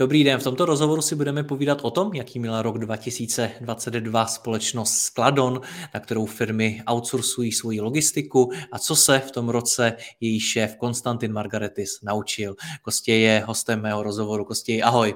Dobrý 0.00 0.24
den, 0.24 0.38
v 0.38 0.44
tomto 0.44 0.64
rozhovoru 0.64 1.02
si 1.02 1.14
budeme 1.14 1.44
povídat 1.44 1.78
o 1.82 1.90
tom, 1.90 2.14
jaký 2.14 2.38
měla 2.38 2.62
rok 2.62 2.78
2022 2.78 4.26
společnost 4.26 4.98
Skladon, 4.98 5.60
na 5.94 6.00
kterou 6.00 6.26
firmy 6.26 6.80
outsourcují 6.90 7.52
svoji 7.52 7.80
logistiku 7.80 8.50
a 8.72 8.78
co 8.78 8.96
se 8.96 9.18
v 9.18 9.30
tom 9.30 9.48
roce 9.48 9.96
její 10.20 10.40
šéf 10.40 10.76
Konstantin 10.76 11.32
Margaretis 11.32 12.02
naučil. 12.02 12.54
Kostě 12.82 13.12
je 13.12 13.42
hostem 13.46 13.82
mého 13.82 14.02
rozhovoru. 14.02 14.44
Kostě, 14.44 14.82
ahoj. 14.82 15.14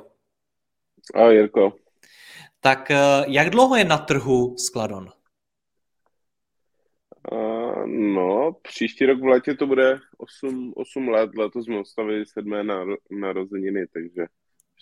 Ahoj, 1.14 1.34
Jirko. 1.34 1.72
Tak 2.60 2.90
eh, 2.90 2.96
jak 3.26 3.50
dlouho 3.50 3.76
je 3.76 3.84
na 3.84 3.98
trhu 3.98 4.56
Skladon? 4.58 5.08
Uh, 7.32 7.86
no, 7.86 8.52
příští 8.62 9.06
rok 9.06 9.20
v 9.20 9.24
létě 9.24 9.54
to 9.54 9.66
bude 9.66 9.98
8, 10.18 10.72
8 10.76 11.08
let, 11.08 11.30
letos 11.38 11.64
jsme 11.64 11.78
ostavili 11.78 12.26
sedmé 12.26 12.64
narozeniny, 13.10 13.86
takže 13.86 14.26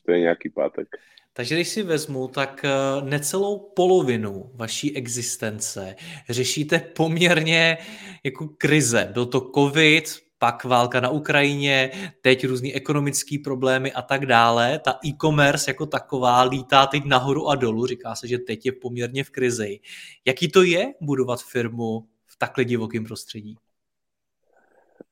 to 0.07 0.13
je 0.13 0.21
nějaký 0.21 0.51
pátek. 0.51 0.89
Takže 1.33 1.55
když 1.55 1.69
si 1.69 1.83
vezmu, 1.83 2.29
tak 2.29 2.65
eh, 2.65 2.71
necelou 3.05 3.59
polovinu 3.59 4.51
vaší 4.55 4.97
existence 4.97 5.97
řešíte 6.29 6.79
poměrně 6.97 7.79
jako 8.25 8.49
krize. 8.49 9.11
Byl 9.13 9.27
to 9.27 9.51
covid, 9.55 10.05
pak 10.39 10.65
válka 10.65 11.01
na 11.01 11.09
Ukrajině, 11.09 11.91
teď 12.21 12.47
různý 12.47 12.75
ekonomické 12.75 13.37
problémy 13.45 13.93
a 13.93 14.03
tak 14.03 14.27
dále. 14.27 14.79
Ta 14.79 14.99
e-commerce 15.07 15.71
jako 15.71 15.87
taková 15.87 16.43
lítá 16.43 16.87
teď 16.87 17.05
nahoru 17.05 17.49
a 17.49 17.55
dolů, 17.55 17.87
říká 17.87 18.15
se, 18.15 18.29
že 18.29 18.39
teď 18.39 18.67
je 18.67 18.73
poměrně 18.73 19.25
v 19.25 19.31
krizi. 19.31 19.81
Jaký 20.25 20.51
to 20.51 20.63
je 20.63 20.95
budovat 21.01 21.43
firmu 21.43 22.09
v 22.27 22.39
takhle 22.39 22.65
divokém 22.65 23.05
prostředí? 23.05 23.57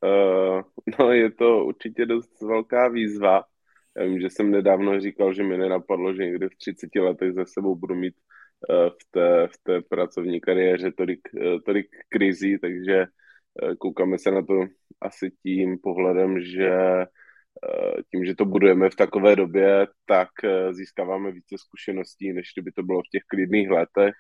Uh, 0.03 0.63
no 0.99 1.13
je 1.13 1.31
to 1.31 1.65
určitě 1.65 2.07
dost 2.07 2.41
velká 2.41 2.89
výzva. 2.89 3.45
Já 3.97 4.05
vím, 4.05 4.21
že 4.21 4.31
jsem 4.31 4.51
nedávno 4.51 5.01
říkal, 5.01 5.35
že 5.35 5.43
mi 5.43 5.59
nenapadlo, 5.59 6.15
že 6.15 6.27
někdy 6.27 6.49
v 6.49 6.57
30 6.57 6.95
letech 6.97 7.33
za 7.33 7.45
sebou 7.45 7.77
budu 7.77 7.95
mít 7.95 8.15
uh, 8.69 8.89
v 8.89 9.11
té, 9.11 9.49
v 9.49 9.59
té 9.63 9.81
pracovní 9.89 10.41
kariéře 10.41 10.93
tolik, 10.93 11.21
uh, 11.35 11.61
tolik 11.67 11.87
krizí, 12.09 12.59
takže 12.59 13.07
uh, 13.63 13.75
koukáme 13.75 14.19
se 14.19 14.31
na 14.31 14.43
to 14.43 14.65
asi 15.01 15.31
tím 15.43 15.79
pohledem, 15.79 16.41
že 16.41 16.71
tím, 18.11 18.25
že 18.25 18.35
to 18.35 18.45
budujeme 18.45 18.91
v 18.91 18.97
takové 18.97 19.37
době, 19.37 19.87
tak 20.07 20.29
získáváme 20.71 21.33
více 21.33 21.59
zkušeností, 21.59 22.33
než 22.33 22.53
kdyby 22.55 22.73
to 22.73 22.83
bylo 22.83 23.03
v 23.03 23.11
těch 23.13 23.23
klidných 23.27 23.71
letech. 23.71 24.15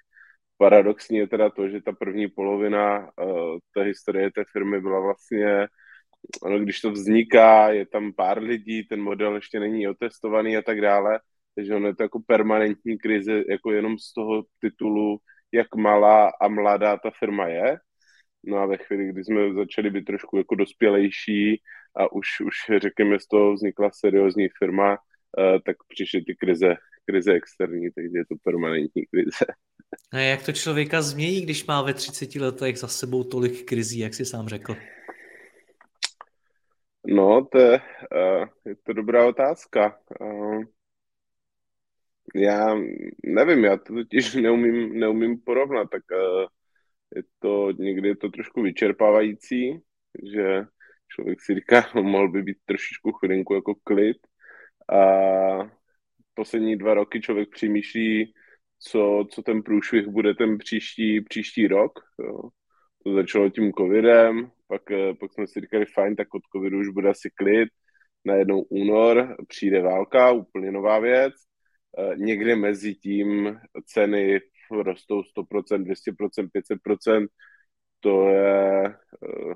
Paradoxní 0.58 1.18
je 1.18 1.28
teda 1.28 1.50
to, 1.50 1.68
že 1.68 1.82
ta 1.82 1.92
první 1.92 2.28
polovina 2.28 3.10
té 3.74 3.82
historie 3.82 4.30
té 4.30 4.44
firmy 4.52 4.80
byla 4.80 5.00
vlastně 5.00 5.68
ono, 6.42 6.58
když 6.58 6.80
to 6.80 6.90
vzniká, 6.90 7.70
je 7.70 7.86
tam 7.86 8.12
pár 8.12 8.42
lidí, 8.42 8.84
ten 8.84 9.00
model 9.00 9.34
ještě 9.34 9.60
není 9.60 9.88
otestovaný 9.88 10.56
a 10.56 10.62
tak 10.62 10.80
dále, 10.80 11.20
takže 11.54 11.74
ono 11.74 11.86
je 11.86 11.94
to 11.94 12.02
jako 12.02 12.20
permanentní 12.26 12.98
krize, 12.98 13.42
jako 13.48 13.72
jenom 13.72 13.98
z 13.98 14.12
toho 14.12 14.44
titulu, 14.60 15.18
jak 15.52 15.74
malá 15.74 16.32
a 16.40 16.48
mladá 16.48 16.96
ta 16.96 17.10
firma 17.18 17.48
je. 17.48 17.78
No 18.44 18.56
a 18.56 18.66
ve 18.66 18.76
chvíli, 18.76 19.08
kdy 19.08 19.24
jsme 19.24 19.54
začali 19.54 19.90
být 19.90 20.04
trošku 20.04 20.36
jako 20.36 20.54
dospělejší 20.54 21.62
a 21.96 22.12
už, 22.12 22.26
už 22.40 22.80
řekněme, 22.82 23.20
z 23.20 23.26
toho 23.26 23.52
vznikla 23.52 23.90
seriózní 23.92 24.48
firma, 24.58 24.90
uh, 24.92 25.58
tak 25.66 25.76
přišly 25.88 26.24
ty 26.24 26.34
krize, 26.34 26.74
krize 27.04 27.32
externí, 27.32 27.90
takže 27.90 28.18
je 28.18 28.24
to 28.26 28.34
permanentní 28.44 29.02
krize. 29.06 29.44
A 30.12 30.18
jak 30.18 30.42
to 30.42 30.52
člověka 30.52 31.02
změní, 31.02 31.40
když 31.40 31.66
má 31.66 31.82
ve 31.82 31.94
30 31.94 32.34
letech 32.34 32.78
za 32.78 32.88
sebou 32.88 33.24
tolik 33.24 33.64
krizí, 33.64 33.98
jak 33.98 34.14
jsi 34.14 34.24
sám 34.24 34.48
řekl? 34.48 34.76
No, 37.10 37.44
to 37.52 37.58
je, 37.58 37.80
uh, 37.80 38.46
je 38.64 38.76
to 38.76 38.92
dobrá 38.92 39.28
otázka. 39.28 39.98
Uh, 40.20 40.62
já 42.34 42.74
nevím, 43.24 43.64
já 43.64 43.76
to 43.76 43.94
totiž 43.94 44.34
neumím, 44.34 44.98
neumím 45.00 45.40
porovnat, 45.40 45.90
tak 45.90 46.02
uh, 46.12 46.46
je 47.16 47.22
to, 47.38 47.72
někdy 47.72 48.08
je 48.08 48.16
to 48.16 48.28
trošku 48.28 48.62
vyčerpávající, 48.62 49.80
že 50.34 50.62
člověk 51.08 51.40
si 51.40 51.54
říká, 51.54 51.90
mohl 52.02 52.28
by 52.30 52.42
být 52.42 52.58
trošičku 52.64 53.12
chvilinku 53.12 53.54
jako 53.54 53.74
klid 53.84 54.16
a 54.92 55.00
poslední 56.34 56.76
dva 56.76 56.94
roky 56.94 57.20
člověk 57.20 57.48
přemýšlí, 57.50 58.34
co, 58.78 59.26
co 59.30 59.42
ten 59.42 59.62
průšvih 59.62 60.06
bude 60.08 60.34
ten 60.34 60.58
příští, 60.58 61.20
příští 61.20 61.66
rok. 61.68 61.92
Jo. 62.18 62.50
To 63.04 63.14
začalo 63.14 63.50
tím 63.50 63.72
covidem, 63.72 64.50
pak, 64.66 64.90
eh, 64.90 65.14
pak 65.14 65.32
jsme 65.32 65.46
si 65.46 65.60
říkali, 65.60 65.86
fajn, 65.86 66.16
tak 66.16 66.34
od 66.34 66.42
covidu 66.52 66.78
už 66.78 66.88
bude 66.88 67.08
asi 67.08 67.30
klid, 67.34 67.68
najednou 68.24 68.60
únor, 68.62 69.36
přijde 69.48 69.82
válka, 69.82 70.30
úplně 70.32 70.72
nová 70.72 70.98
věc, 70.98 71.34
eh, 71.98 72.16
někde 72.16 72.56
mezi 72.56 72.94
tím 72.94 73.58
ceny 73.86 74.40
rostou 74.70 75.22
100%, 75.22 75.84
200%, 75.84 76.50
500%, 76.52 77.28
to 78.00 78.28
je, 78.28 78.84
eh, 78.86 79.54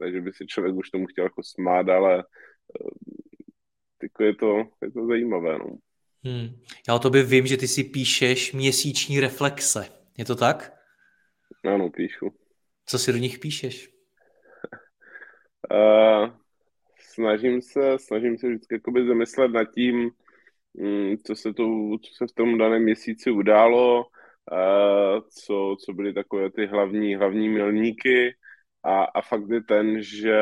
ne, 0.00 0.12
že 0.12 0.20
by 0.20 0.32
si 0.32 0.46
člověk 0.46 0.74
už 0.74 0.90
tomu 0.90 1.06
chtěl 1.06 1.24
jako 1.24 1.42
smát, 1.42 1.88
ale 1.88 2.24
je 4.20 4.34
to, 4.34 4.64
je 4.82 4.90
to 4.90 5.06
zajímavé. 5.06 5.58
No. 5.58 5.78
Hmm. 6.24 6.48
Já 6.88 6.94
o 6.94 6.98
tobě 6.98 7.22
vím, 7.22 7.46
že 7.46 7.56
ty 7.56 7.68
si 7.68 7.84
píšeš 7.84 8.52
měsíční 8.52 9.20
reflexe. 9.20 9.86
Je 10.18 10.24
to 10.24 10.36
tak? 10.36 10.77
Ano, 11.74 11.90
píšu. 11.90 12.30
Co 12.86 12.98
si 12.98 13.12
do 13.12 13.18
nich 13.18 13.38
píšeš? 13.38 13.90
Uh, 15.70 16.30
snažím 17.00 17.62
se, 17.62 17.98
snažím 17.98 18.38
se 18.38 18.48
vždycky 18.48 18.74
jakoby 18.74 19.06
zamyslet 19.06 19.50
nad 19.50 19.64
tím, 19.64 20.10
um, 20.72 21.16
co 21.16 21.34
se, 21.36 21.52
tu, 21.52 21.98
co 21.98 22.14
se 22.14 22.26
v 22.26 22.34
tom 22.34 22.58
daném 22.58 22.82
měsíci 22.82 23.30
událo, 23.30 24.04
uh, 24.04 25.20
co, 25.30 25.76
co 25.84 25.92
byly 25.92 26.12
takové 26.12 26.50
ty 26.50 26.66
hlavní, 26.66 27.14
hlavní 27.14 27.48
milníky 27.48 28.36
a, 28.84 29.04
a 29.04 29.22
fakt 29.22 29.50
je 29.50 29.62
ten, 29.62 30.02
že 30.02 30.38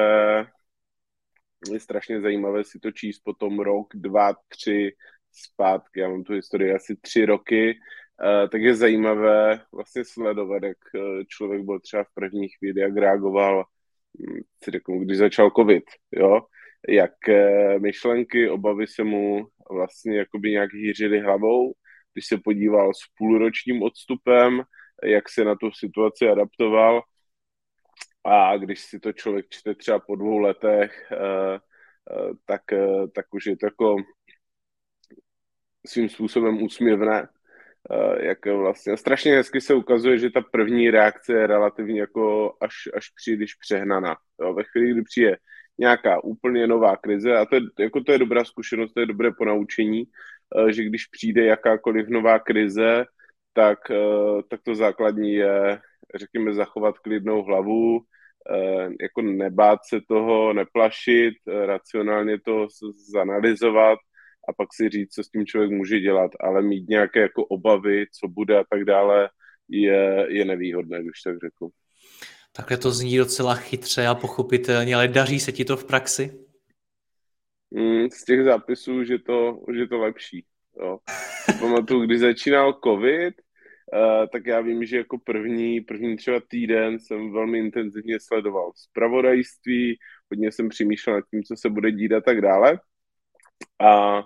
je 1.72 1.81
strašně 1.81 2.20
zajímavé 2.20 2.65
si 2.65 2.78
to 2.78 2.92
číst 2.92 3.19
potom 3.19 3.60
rok, 3.60 3.86
dva, 3.94 4.34
tři 4.48 4.97
zpátky. 5.32 6.00
Já 6.00 6.09
mám 6.09 6.25
tu 6.25 6.32
historii 6.32 6.72
asi 6.72 6.97
tři 6.97 7.25
roky, 7.26 7.78
uh, 8.22 8.49
tak 8.49 8.60
je 8.60 8.75
zajímavé 8.75 9.60
vlastně 9.72 10.04
sledovat, 10.04 10.62
jak 10.62 10.78
člověk 11.28 11.62
byl 11.62 11.81
třeba 11.81 12.04
v 12.04 12.15
první 12.15 12.49
chvíli, 12.49 12.81
jak 12.81 12.97
reagoval 12.97 13.65
si 14.65 14.71
řeknu, 14.71 14.99
když 14.99 15.19
začal 15.19 15.50
covid, 15.56 15.84
jo, 16.12 16.41
jak 16.88 17.28
eh, 17.28 17.78
myšlenky, 17.78 18.50
obavy 18.50 18.87
se 18.87 19.04
mu 19.04 19.47
vlastně 19.71 20.19
jakoby 20.19 20.50
nějak 20.50 20.72
hýřily 20.72 21.21
hlavou, 21.21 21.72
když 22.12 22.27
se 22.27 22.38
podíval 22.44 22.94
s 22.94 23.00
půlročním 23.19 23.82
odstupem, 23.82 24.62
jak 25.04 25.28
se 25.28 25.44
na 25.44 25.54
tu 25.56 25.71
situaci 25.72 26.28
adaptoval. 26.28 27.03
A 28.25 28.56
když 28.56 28.81
si 28.81 29.00
to 29.00 29.12
člověk 29.12 29.47
čte 29.48 29.74
třeba 29.74 29.98
po 29.98 30.16
dvou 30.16 30.39
letech, 30.39 31.13
eh, 31.13 31.59
eh, 32.10 32.33
tak, 32.45 32.63
tak 33.15 33.34
už 33.34 33.47
je 33.47 33.57
to 33.57 33.66
jako 33.66 33.97
svým 35.86 36.09
způsobem 36.09 36.63
úsměvné, 36.63 37.28
Eh, 37.28 37.35
jak 38.21 38.47
vlastně 38.47 38.97
strašně 38.97 39.36
hezky 39.36 39.60
se 39.60 39.74
ukazuje, 39.74 40.18
že 40.18 40.30
ta 40.30 40.41
první 40.41 40.91
reakce 40.91 41.33
je 41.33 41.47
relativně 41.47 42.00
jako 42.00 42.54
až, 42.60 42.74
až 42.97 43.09
příliš 43.09 43.54
přehnaná. 43.54 44.16
Jo? 44.42 44.54
Ve 44.54 44.65
chvíli, 44.65 44.92
kdy 44.92 45.03
přijde 45.03 45.36
nějaká 45.78 46.24
úplně 46.24 46.66
nová 46.66 46.97
krize, 46.97 47.36
a 47.36 47.47
to 47.47 47.56
je, 47.56 47.62
jako 47.78 48.00
to 48.00 48.12
je 48.12 48.18
dobrá 48.18 48.44
zkušenost, 48.44 48.92
to 48.92 49.00
je 49.00 49.06
dobré 49.06 49.30
ponaučení, 49.33 50.04
eh, 50.04 50.72
že 50.72 50.84
když 50.84 51.06
přijde 51.06 51.44
jakákoliv 51.44 52.09
nová 52.09 52.38
krize, 52.38 53.04
tak, 53.53 53.78
eh, 53.91 54.42
tak 54.50 54.60
to 54.62 54.74
základní 54.74 55.32
je, 55.32 55.80
řekněme, 56.15 56.54
zachovat 56.54 56.98
klidnou 56.98 57.42
hlavu, 57.42 58.00
jako 59.00 59.22
nebát 59.22 59.78
se 59.89 60.00
toho, 60.09 60.53
neplašit, 60.53 61.34
racionálně 61.66 62.41
to 62.41 62.66
zanalizovat 63.12 63.98
a 64.48 64.53
pak 64.53 64.69
si 64.75 64.89
říct, 64.89 65.13
co 65.13 65.25
s 65.25 65.31
tím 65.31 65.47
člověk 65.47 65.71
může 65.71 66.01
dělat, 66.01 66.31
ale 66.41 66.63
mít 66.63 66.89
nějaké 66.89 67.21
jako 67.21 67.45
obavy, 67.45 68.07
co 68.21 68.28
bude 68.28 68.59
a 68.59 68.65
tak 68.71 68.84
dále, 68.84 69.28
je, 69.69 70.27
je 70.28 70.45
nevýhodné, 70.45 71.03
když 71.03 71.22
tak 71.25 71.37
řeknu. 71.39 71.69
Takhle 72.53 72.77
to 72.77 72.91
zní 72.91 73.16
docela 73.16 73.54
chytře 73.54 74.07
a 74.07 74.15
pochopitelně, 74.15 74.95
ale 74.95 75.09
daří 75.09 75.41
se 75.41 75.53
ti 75.53 75.65
to 75.65 75.77
v 75.77 75.84
praxi? 75.84 76.47
Mm, 77.71 78.10
z 78.10 78.25
těch 78.25 78.45
zápisů, 78.45 79.04
že 79.04 79.19
to, 79.19 79.60
že 79.75 79.87
to 79.87 79.98
lepší. 79.98 80.45
Jo. 80.81 80.99
Pamatuju, 81.60 82.07
když 82.07 82.21
začínal 82.21 82.81
covid, 82.84 83.34
uh, 83.92 84.27
tak 84.33 84.47
já 84.47 84.60
vím, 84.60 84.84
že 84.84 84.97
jako 84.97 85.19
první, 85.19 85.81
první 85.81 86.16
třeba 86.16 86.41
týden 86.49 86.99
jsem 86.99 87.33
velmi 87.33 87.59
intenzivně 87.59 88.21
sledoval 88.21 88.72
zpravodajství, 88.77 89.99
hodně 90.31 90.53
jsem 90.53 90.69
přemýšlel 90.69 91.16
nad 91.16 91.25
tím, 91.31 91.42
co 91.42 91.57
se 91.57 91.71
bude 91.71 91.92
dít 91.92 92.13
a 92.13 92.21
tak 92.21 92.41
dále. 92.41 92.81
A 93.81 94.22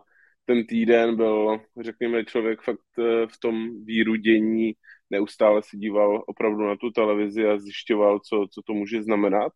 ten 0.51 0.67
týden 0.67 1.17
byl, 1.17 1.61
řekněme, 1.81 2.25
člověk 2.25 2.63
fakt 2.63 2.99
eh, 2.99 3.27
v 3.27 3.39
tom 3.41 3.85
víru 3.85 4.17
dění, 4.17 4.73
neustále 5.11 5.63
se 5.63 5.77
díval 5.77 6.25
opravdu 6.27 6.67
na 6.67 6.77
tu 6.77 6.91
televizi 6.91 7.47
a 7.47 7.59
zjišťoval, 7.59 8.19
co, 8.19 8.47
co 8.53 8.63
to 8.67 8.73
může 8.73 9.03
znamenat. 9.03 9.53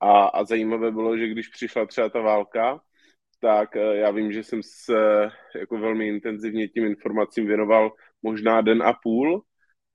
A, 0.00 0.24
a 0.26 0.44
zajímavé 0.44 0.90
bylo, 0.90 1.18
že 1.18 1.28
když 1.28 1.48
přišla 1.48 1.86
třeba 1.86 2.08
ta 2.08 2.20
válka, 2.20 2.80
tak 3.40 3.76
eh, 3.76 3.96
já 3.96 4.10
vím, 4.10 4.32
že 4.32 4.42
jsem 4.42 4.60
se 4.62 5.30
jako 5.58 5.78
velmi 5.78 6.08
intenzivně 6.08 6.68
tím 6.68 6.84
informacím 6.84 7.46
věnoval 7.46 7.92
možná 8.22 8.60
den 8.60 8.82
a 8.82 8.92
půl 9.02 9.42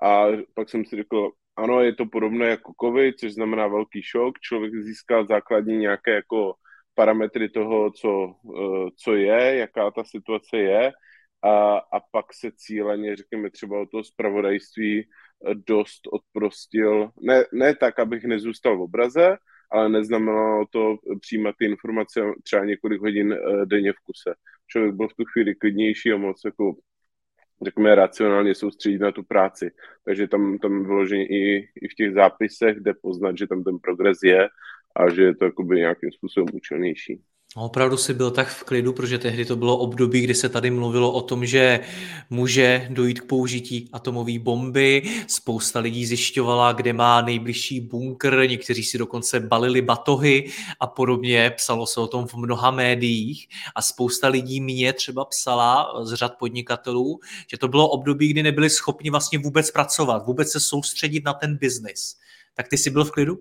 a 0.04 0.26
pak 0.56 0.70
jsem 0.70 0.86
si 0.86 0.96
řekl, 0.96 1.32
ano, 1.56 1.82
je 1.82 1.96
to 1.96 2.06
podobné 2.06 2.48
jako 2.48 2.74
COVID, 2.82 3.20
což 3.20 3.34
znamená 3.34 3.68
velký 3.68 4.02
šok, 4.04 4.40
člověk 4.40 4.74
získá 4.76 5.26
základní 5.26 5.78
nějaké 5.78 6.12
jako 6.12 6.54
parametry 6.96 7.50
toho, 7.50 7.92
co, 7.92 8.36
eh, 8.58 8.90
co 8.96 9.16
je, 9.16 9.56
jaká 9.56 9.92
ta 9.92 10.04
situace 10.04 10.58
je 10.58 10.92
a, 11.44 11.78
a 11.78 12.00
pak 12.12 12.34
se 12.34 12.52
cíleně, 12.56 13.16
řekněme 13.16 13.50
třeba 13.50 13.82
o 13.82 13.86
toho 13.86 14.04
zpravodajství 14.04 15.02
eh, 15.02 15.56
dost 15.68 16.02
odprostil, 16.12 17.10
ne, 17.22 17.46
ne 17.54 17.76
tak, 17.76 18.00
abych 18.00 18.24
nezůstal 18.24 18.78
v 18.78 18.82
obraze, 18.82 19.38
ale 19.72 19.90
neznamenalo 19.90 20.66
to 20.70 20.98
přijímat 21.22 21.56
ty 21.60 21.66
informace 21.66 22.22
třeba 22.44 22.66
několik 22.66 23.02
hodin 23.02 23.34
eh, 23.34 23.66
denně 23.66 23.94
v 23.94 24.00
kuse. 24.04 24.34
Člověk 24.68 24.96
byl 24.96 25.08
v 25.08 25.16
tu 25.16 25.24
chvíli 25.26 25.56
klidnější 25.56 26.12
a 26.12 26.18
moc 26.18 26.42
jako 26.46 26.76
řekněme, 27.62 27.96
racionálně 27.96 28.56
soustředit 28.56 29.00
na 29.00 29.12
tu 29.12 29.24
práci. 29.24 29.72
Takže 30.06 30.28
tam, 30.28 30.58
tam 30.58 30.84
vyloženě 30.86 31.26
i, 31.26 31.70
i 31.82 31.88
v 31.88 31.96
těch 31.98 32.14
zápisech 32.14 32.78
jde 32.80 32.94
poznat, 33.02 33.38
že 33.38 33.48
tam 33.48 33.64
ten 33.64 33.80
progres 33.80 34.18
je 34.24 34.50
a 34.96 35.14
že 35.14 35.22
je 35.22 35.36
to 35.36 35.46
jakoby 35.46 35.76
nějakým 35.76 36.12
způsobem 36.12 36.56
účelnější. 36.56 37.22
No, 37.58 37.66
opravdu 37.66 37.98
si 37.98 38.14
byl 38.14 38.32
tak 38.32 38.48
v 38.48 38.64
klidu, 38.64 38.94
protože 38.94 39.18
tehdy 39.18 39.46
to 39.46 39.56
bylo 39.56 39.78
období, 39.78 40.22
kdy 40.22 40.36
se 40.36 40.50
tady 40.50 40.72
mluvilo 40.72 41.12
o 41.12 41.22
tom, 41.22 41.46
že 41.46 41.80
může 42.30 42.88
dojít 42.90 43.22
k 43.22 43.26
použití 43.26 43.90
atomové 43.94 44.40
bomby. 44.40 45.02
Spousta 45.28 45.80
lidí 45.80 46.06
zjišťovala, 46.06 46.74
kde 46.74 46.94
má 46.94 47.22
nejbližší 47.22 47.82
bunkr, 47.82 48.48
někteří 48.50 48.84
si 48.84 48.98
dokonce 48.98 49.40
balili 49.40 49.82
batohy 49.82 50.52
a 50.80 50.88
podobně. 50.88 51.52
Psalo 51.56 51.88
se 51.88 52.00
o 52.00 52.08
tom 52.08 52.28
v 52.28 52.34
mnoha 52.34 52.72
médiích 52.72 53.48
a 53.76 53.82
spousta 53.82 54.28
lidí 54.28 54.62
mě 54.62 54.94
třeba 54.94 55.26
psala 55.26 55.94
z 56.06 56.14
řad 56.14 56.38
podnikatelů, 56.40 57.20
že 57.52 57.58
to 57.58 57.68
bylo 57.68 57.90
období, 57.90 58.28
kdy 58.28 58.44
nebyli 58.44 58.70
schopni 58.70 59.10
vlastně 59.10 59.40
vůbec 59.40 59.72
pracovat, 59.72 60.26
vůbec 60.26 60.52
se 60.52 60.60
soustředit 60.60 61.26
na 61.26 61.34
ten 61.34 61.58
biznis. 61.58 62.16
Tak 62.54 62.68
ty 62.68 62.78
jsi 62.78 62.90
byl 62.90 63.06
v 63.06 63.12
klidu? 63.12 63.40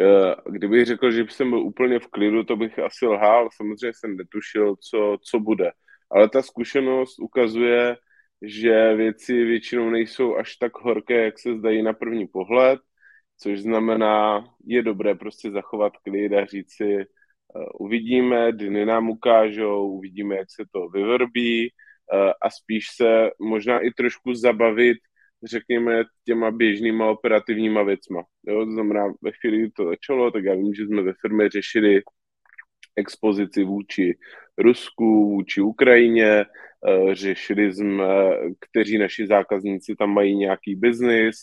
Eh, 0.00 0.34
kdybych 0.50 0.86
řekl, 0.86 1.10
že 1.10 1.24
jsem 1.28 1.50
byl 1.50 1.58
úplně 1.58 1.98
v 1.98 2.06
klidu, 2.06 2.44
to 2.44 2.56
bych 2.56 2.78
asi 2.78 3.06
lhal. 3.06 3.48
Samozřejmě 3.56 3.92
jsem 3.94 4.16
netušil, 4.16 4.76
co, 4.76 5.18
co 5.22 5.40
bude. 5.40 5.72
Ale 6.10 6.28
ta 6.28 6.42
zkušenost 6.42 7.18
ukazuje, 7.18 7.96
že 8.42 8.94
věci 8.94 9.44
většinou 9.44 9.90
nejsou 9.90 10.36
až 10.36 10.56
tak 10.56 10.72
horké, 10.82 11.24
jak 11.24 11.38
se 11.38 11.54
zdají 11.54 11.82
na 11.82 11.92
první 11.92 12.26
pohled, 12.26 12.80
což 13.38 13.60
znamená, 13.60 14.44
je 14.66 14.82
dobré 14.82 15.14
prostě 15.14 15.50
zachovat 15.50 15.92
klid 15.96 16.32
a 16.32 16.44
říct 16.44 16.72
si, 16.72 16.96
uh, 16.96 17.64
uvidíme, 17.80 18.52
dny 18.52 18.86
nám 18.86 19.10
ukážou, 19.10 19.88
uvidíme, 19.88 20.36
jak 20.36 20.48
se 20.50 20.64
to 20.72 20.88
vyvrbí 20.88 21.70
uh, 21.70 22.32
a 22.42 22.50
spíš 22.50 22.86
se 22.96 23.30
možná 23.40 23.80
i 23.80 23.90
trošku 23.90 24.34
zabavit 24.34 24.98
řekněme, 25.44 26.04
těma 26.24 26.50
běžnýma 26.50 27.10
operativníma 27.10 27.82
věcma. 27.82 28.24
Jo? 28.46 28.64
To 28.66 28.72
znamená, 28.72 29.12
ve 29.22 29.32
chvíli, 29.32 29.58
kdy 29.58 29.70
to 29.70 29.84
začalo, 29.84 30.30
tak 30.30 30.44
já 30.44 30.54
vím, 30.54 30.74
že 30.74 30.86
jsme 30.86 31.02
ve 31.02 31.12
firmě 31.20 31.48
řešili 31.48 32.02
expozici 32.96 33.64
vůči 33.64 34.18
Rusku, 34.58 35.30
vůči 35.30 35.60
Ukrajině, 35.60 36.44
eh, 36.44 37.14
řešili 37.14 37.72
jsme, 37.72 38.04
kteří 38.60 38.98
naši 38.98 39.26
zákazníci 39.26 39.94
tam 39.98 40.10
mají 40.10 40.36
nějaký 40.36 40.74
biznis, 40.74 41.36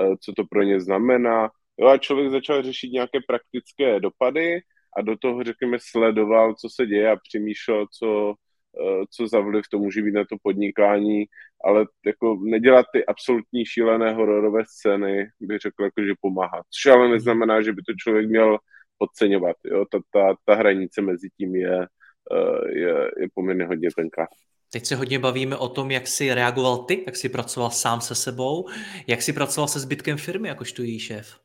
eh, 0.00 0.16
co 0.20 0.32
to 0.32 0.44
pro 0.44 0.62
ně 0.62 0.80
znamená. 0.80 1.50
Jo, 1.78 1.88
a 1.88 1.98
člověk 1.98 2.30
začal 2.30 2.62
řešit 2.62 2.92
nějaké 2.92 3.18
praktické 3.26 4.00
dopady 4.00 4.60
a 4.96 5.02
do 5.02 5.16
toho, 5.16 5.44
řekněme, 5.44 5.78
sledoval, 5.80 6.54
co 6.54 6.68
se 6.70 6.86
děje 6.86 7.10
a 7.10 7.16
přemýšlel, 7.16 7.86
co, 7.98 8.34
Eh, 8.80 9.04
co 9.10 9.28
za 9.28 9.40
vliv 9.40 9.64
to 9.70 9.78
může 9.78 10.02
být 10.02 10.14
na 10.14 10.24
to 10.24 10.36
podnikání, 10.42 11.24
ale 11.64 11.86
jako 12.06 12.38
nedělat 12.42 12.86
ty 12.92 13.06
absolutní 13.06 13.66
šílené 13.66 14.12
hororové 14.12 14.62
scény, 14.66 15.28
bych 15.40 15.58
řekl, 15.58 15.84
jako, 15.84 16.02
že 16.02 16.12
pomáhá. 16.20 16.62
Což 16.70 16.92
ale 16.92 17.08
neznamená, 17.08 17.62
že 17.62 17.72
by 17.72 17.82
to 17.82 17.92
člověk 17.98 18.28
měl 18.28 18.58
podceňovat. 18.98 19.56
Jo? 19.64 19.84
Ta, 19.90 19.98
ta, 20.12 20.34
ta 20.44 20.54
hranice 20.54 21.02
mezi 21.02 21.28
tím 21.38 21.56
je, 21.56 21.82
eh, 21.82 22.78
je, 22.78 23.10
je 23.20 23.28
poměrně 23.34 23.64
hodně 23.64 23.88
tenká. 23.96 24.26
Teď 24.72 24.84
se 24.84 24.96
hodně 24.96 25.18
bavíme 25.18 25.56
o 25.56 25.68
tom, 25.68 25.90
jak 25.90 26.06
jsi 26.06 26.34
reagoval 26.34 26.78
ty, 26.78 27.04
jak 27.06 27.16
jsi 27.16 27.28
pracoval 27.28 27.70
sám 27.70 28.00
se 28.00 28.14
sebou, 28.14 28.68
jak 29.06 29.22
jsi 29.22 29.32
pracoval 29.32 29.68
se 29.68 29.80
zbytkem 29.80 30.16
firmy, 30.16 30.48
jakožto 30.48 30.82
její 30.82 30.98
šéf. 30.98 31.38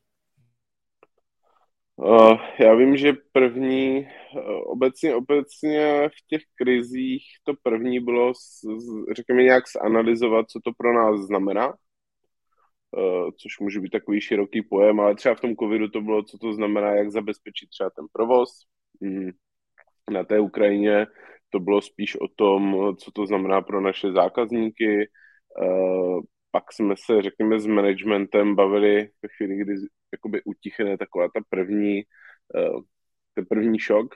Uh, 1.96 2.38
já 2.58 2.74
vím, 2.74 2.96
že 2.96 3.12
první, 3.32 4.08
obecně, 4.64 5.14
obecně 5.14 6.08
v 6.08 6.26
těch 6.26 6.42
krizích 6.54 7.24
to 7.44 7.52
první 7.62 8.00
bylo, 8.00 8.32
řekněme, 9.16 9.42
nějak 9.42 9.64
zanalizovat, 9.82 10.50
co 10.50 10.60
to 10.64 10.72
pro 10.78 10.94
nás 10.94 11.20
znamená, 11.20 11.68
uh, 11.68 13.30
což 13.42 13.58
může 13.60 13.80
být 13.80 13.90
takový 13.90 14.20
široký 14.20 14.62
pojem, 14.62 15.00
ale 15.00 15.14
třeba 15.14 15.34
v 15.34 15.40
tom 15.40 15.56
covidu 15.56 15.88
to 15.88 16.00
bylo, 16.00 16.22
co 16.22 16.38
to 16.38 16.52
znamená, 16.52 16.90
jak 16.90 17.10
zabezpečit 17.10 17.68
třeba 17.70 17.90
ten 17.90 18.04
provoz. 18.12 18.50
Mm. 19.00 19.30
Na 20.10 20.24
té 20.24 20.40
Ukrajině 20.40 21.06
to 21.50 21.60
bylo 21.60 21.82
spíš 21.82 22.16
o 22.16 22.28
tom, 22.36 22.76
co 22.96 23.10
to 23.10 23.26
znamená 23.26 23.62
pro 23.62 23.80
naše 23.80 24.12
zákazníky. 24.12 25.10
Uh, 25.62 26.20
pak 26.50 26.72
jsme 26.72 26.94
se, 26.96 27.22
řekněme, 27.22 27.60
s 27.60 27.66
managementem 27.66 28.54
bavili 28.54 29.10
ve 29.22 29.28
chvíli, 29.36 29.56
kdy 29.56 29.74
jakoby 30.12 30.42
utichne 30.44 30.98
taková 30.98 31.28
ta 31.34 31.40
první, 31.48 32.02
ten 33.40 33.46
první 33.46 33.78
šok, 33.78 34.14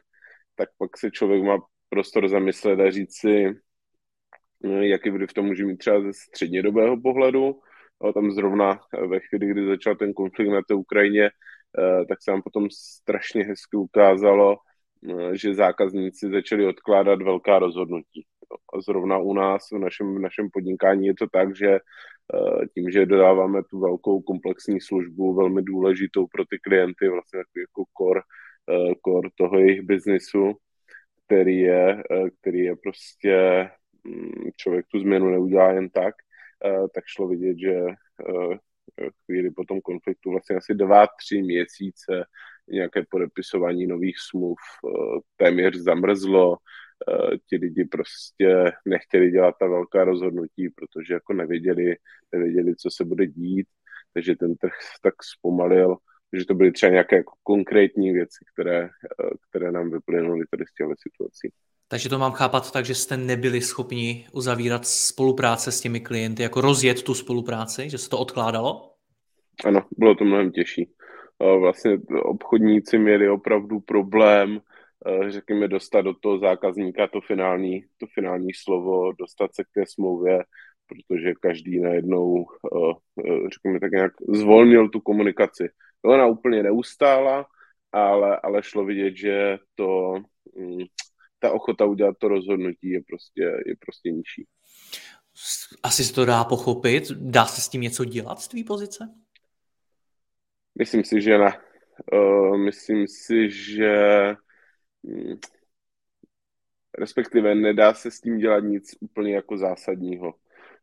tak 0.57 0.69
pak 0.78 0.99
se 0.99 1.11
člověk 1.11 1.43
má 1.43 1.59
prostor 1.88 2.28
zamyslet 2.28 2.81
a 2.81 2.90
říct 2.90 3.19
si, 3.21 3.47
uh, 4.59 4.81
jaký 4.81 5.11
vliv 5.11 5.33
to 5.33 5.43
může 5.43 5.64
mít 5.64 5.76
třeba 5.76 6.00
ze 6.00 6.12
střednědobého 6.12 7.00
pohledu. 7.00 7.61
A 8.00 8.12
tam 8.12 8.31
zrovna 8.31 8.81
ve 9.09 9.21
chvíli, 9.21 9.47
kdy 9.47 9.66
začal 9.66 9.97
ten 9.97 10.12
konflikt 10.12 10.49
na 10.49 10.61
té 10.69 10.75
Ukrajině, 10.75 11.31
uh, 11.31 12.07
tak 12.07 12.23
se 12.23 12.31
nám 12.31 12.43
potom 12.43 12.69
strašně 12.71 13.45
hezky 13.45 13.76
ukázalo, 13.76 14.57
že 15.33 15.54
zákazníci 15.54 16.31
začali 16.31 16.66
odkládat 16.66 17.23
velká 17.23 17.59
rozhodnutí. 17.59 18.26
A 18.75 18.81
zrovna 18.81 19.19
u 19.19 19.35
nás, 19.35 19.71
v 19.73 19.78
našem, 19.78 20.14
v 20.14 20.19
našem 20.19 20.49
podnikání 20.52 21.07
je 21.07 21.14
to 21.14 21.26
tak, 21.33 21.57
že 21.57 21.78
Eh, 22.33 22.66
tím, 22.75 22.90
že 22.90 23.07
dodáváme 23.07 23.62
tu 23.71 23.81
velkou 23.81 24.21
komplexní 24.21 24.81
službu, 24.81 25.35
velmi 25.35 25.62
důležitou 25.62 26.26
pro 26.26 26.45
ty 26.45 26.59
klienty, 26.59 27.09
vlastně 27.09 27.38
jako 27.38 27.85
core, 27.99 28.21
eh, 28.21 28.25
core 29.04 29.28
toho 29.35 29.59
jejich 29.59 29.83
biznisu, 29.83 30.52
který 31.26 31.59
je, 31.59 32.02
eh, 32.11 32.30
který 32.40 32.59
je 32.59 32.76
prostě, 32.76 33.71
mm, 34.04 34.50
člověk 34.56 34.87
tu 34.88 35.00
změnu 35.00 35.30
neudělá 35.30 35.73
jen 35.73 35.90
tak, 35.90 36.14
tak 36.94 37.04
šlo 37.06 37.28
vidět, 37.28 37.59
že 37.59 37.80
chvíli 39.25 39.50
po 39.50 39.64
tom 39.64 39.80
konfliktu 39.80 40.30
vlastně 40.30 40.56
asi 40.56 40.75
dva, 40.75 41.06
tři 41.06 41.42
měsíce 41.42 42.25
nějaké 42.68 43.04
podepisování 43.11 43.87
nových 43.87 44.16
smluv 44.18 44.59
téměř 45.37 45.76
zamrzlo, 45.76 46.56
Eh, 47.09 47.38
ti 47.49 47.56
lidi 47.56 47.85
prostě 47.85 48.73
nechtěli 48.85 49.30
dělat 49.30 49.54
ta 49.61 49.66
velká 49.66 50.04
rozhodnutí, 50.04 50.68
protože 50.68 51.14
jako 51.14 51.33
nevěděli, 51.33 51.97
nevěděli, 52.33 52.76
co 52.76 52.90
se 52.90 53.04
bude 53.04 53.26
dít, 53.26 53.66
takže 54.14 54.37
ten 54.37 54.56
trh 54.56 54.73
tak 55.02 55.14
zpomalil, 55.23 55.97
že 56.38 56.44
to 56.44 56.54
byly 56.54 56.72
třeba 56.72 56.90
nějaké 56.92 57.16
jako 57.16 57.32
konkrétní 57.42 58.12
věci, 58.12 58.44
které, 58.52 58.84
eh, 58.84 58.88
které 59.48 59.72
nám 59.72 59.90
vyplynuly 59.90 60.44
tady 60.50 60.64
z 60.66 60.74
těchto 60.74 60.94
situací. 60.98 61.52
Takže 61.88 62.08
to 62.08 62.18
mám 62.18 62.32
chápat 62.32 62.72
tak, 62.72 62.84
že 62.84 62.94
jste 62.94 63.16
nebyli 63.16 63.60
schopni 63.60 64.26
uzavírat 64.32 64.86
spolupráce 64.86 65.72
s 65.72 65.80
těmi 65.80 66.00
klienty, 66.00 66.42
jako 66.42 66.60
rozjet 66.60 67.02
tu 67.02 67.14
spolupráci, 67.14 67.90
že 67.90 67.98
se 67.98 68.10
to 68.10 68.18
odkládalo? 68.18 68.90
Ano, 69.64 69.86
bylo 69.98 70.14
to 70.14 70.24
mnohem 70.24 70.50
těžší. 70.52 70.90
Eh, 71.42 71.58
vlastně 71.58 71.98
obchodníci 72.22 72.98
měli 72.98 73.28
opravdu 73.28 73.80
problém 73.80 74.60
Eh, 75.06 75.30
řekněme, 75.30 75.68
dostat 75.68 76.00
do 76.00 76.14
toho 76.14 76.38
zákazníka 76.38 77.06
to 77.06 77.20
finální, 77.20 77.84
to 77.98 78.06
finální 78.14 78.54
slovo, 78.54 79.12
dostat 79.12 79.54
se 79.54 79.64
k 79.64 79.68
té 79.74 79.84
smlouvě, 79.86 80.44
protože 80.86 81.32
každý 81.40 81.80
najednou, 81.80 82.46
řekněme 83.52 83.80
tak 83.80 83.92
nějak, 83.92 84.12
zvolnil 84.28 84.88
tu 84.88 85.00
komunikaci. 85.00 85.68
Ona 86.04 86.26
úplně 86.26 86.62
neustála, 86.62 87.46
ale, 87.92 88.40
ale 88.42 88.62
šlo 88.62 88.84
vidět, 88.84 89.16
že 89.16 89.58
to, 89.75 90.14
mm, 90.56 90.84
ta 91.38 91.52
ochota 91.52 91.84
udělat 91.84 92.16
to 92.18 92.28
rozhodnutí 92.28 92.90
je 92.90 93.00
prostě, 93.08 93.42
je 93.66 93.75
prostě 93.80 94.11
nižší. 94.11 94.46
Asi 95.82 96.04
se 96.04 96.14
to 96.14 96.25
dá 96.25 96.44
pochopit. 96.44 97.11
Dá 97.11 97.46
se 97.46 97.61
s 97.61 97.68
tím 97.68 97.80
něco 97.80 98.04
dělat 98.04 98.40
z 98.40 98.49
tvý 98.49 98.64
pozice? 98.64 99.14
Myslím 100.78 101.04
si, 101.04 101.20
že 101.20 101.38
ne. 101.38 101.61
Uh, 102.12 102.56
myslím 102.56 103.08
si, 103.08 103.50
že 103.50 104.34
mm, 105.02 105.34
respektive 106.99 107.54
nedá 107.54 107.94
se 107.94 108.11
s 108.11 108.20
tím 108.20 108.38
dělat 108.38 108.61
nic 108.61 108.96
úplně 109.00 109.34
jako 109.34 109.58
zásadního. 109.58 110.34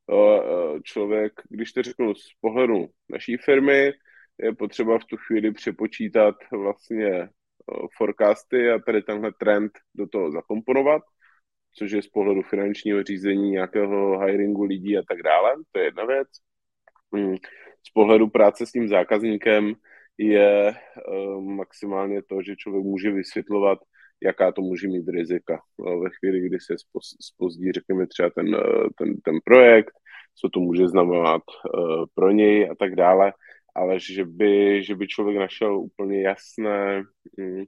Uh, 0.07 0.79
člověk, 0.83 1.33
když 1.49 1.73
to 1.73 1.83
řeknu 1.83 2.15
z 2.15 2.27
pohledu 2.41 2.89
naší 3.09 3.37
firmy, 3.37 3.93
je 4.41 4.55
potřeba 4.55 4.99
v 4.99 5.05
tu 5.05 5.17
chvíli 5.17 5.51
přepočítat 5.51 6.35
vlastně 6.51 7.29
forecasty 7.97 8.69
a 8.69 8.79
tady 8.79 9.01
tenhle 9.01 9.31
trend 9.39 9.71
do 9.95 10.07
toho 10.07 10.31
zakomponovat, 10.31 11.01
což 11.77 11.91
je 11.91 12.01
z 12.01 12.07
pohledu 12.07 12.41
finančního 12.41 13.03
řízení, 13.03 13.51
nějakého 13.51 14.19
hiringu 14.19 14.63
lidí 14.63 14.97
a 14.97 15.01
tak 15.09 15.23
dále. 15.23 15.53
To 15.71 15.79
je 15.79 15.85
jedna 15.85 16.05
věc. 16.05 16.27
Hmm. 17.15 17.35
Z 17.87 17.89
pohledu 17.93 18.27
práce 18.27 18.65
s 18.65 18.71
tím 18.71 18.87
zákazníkem 18.87 19.73
je 20.17 20.73
maximálně 21.39 22.21
to, 22.23 22.41
že 22.41 22.55
člověk 22.55 22.83
může 22.83 23.11
vysvětlovat, 23.11 23.79
jaká 24.23 24.51
to 24.51 24.61
může 24.61 24.87
mít 24.87 25.09
rizika. 25.09 25.61
Ve 26.03 26.09
chvíli, 26.09 26.47
kdy 26.47 26.59
se 26.59 26.75
spozdí, 27.21 27.71
řekněme 27.71 28.07
třeba 28.07 28.29
ten, 28.29 28.45
ten, 28.97 29.21
ten 29.21 29.35
projekt, 29.43 29.93
co 30.35 30.49
to 30.49 30.59
může 30.59 30.87
znamenat 30.87 31.41
pro 32.13 32.31
něj 32.31 32.69
a 32.71 32.75
tak 32.75 32.95
dále, 32.95 33.33
ale 33.75 33.99
že 33.99 34.25
by, 34.25 34.83
že 34.83 34.95
by 34.95 35.07
člověk 35.07 35.37
našel 35.37 35.79
úplně 35.79 36.21
jasné, 36.21 37.03
mm, 37.37 37.63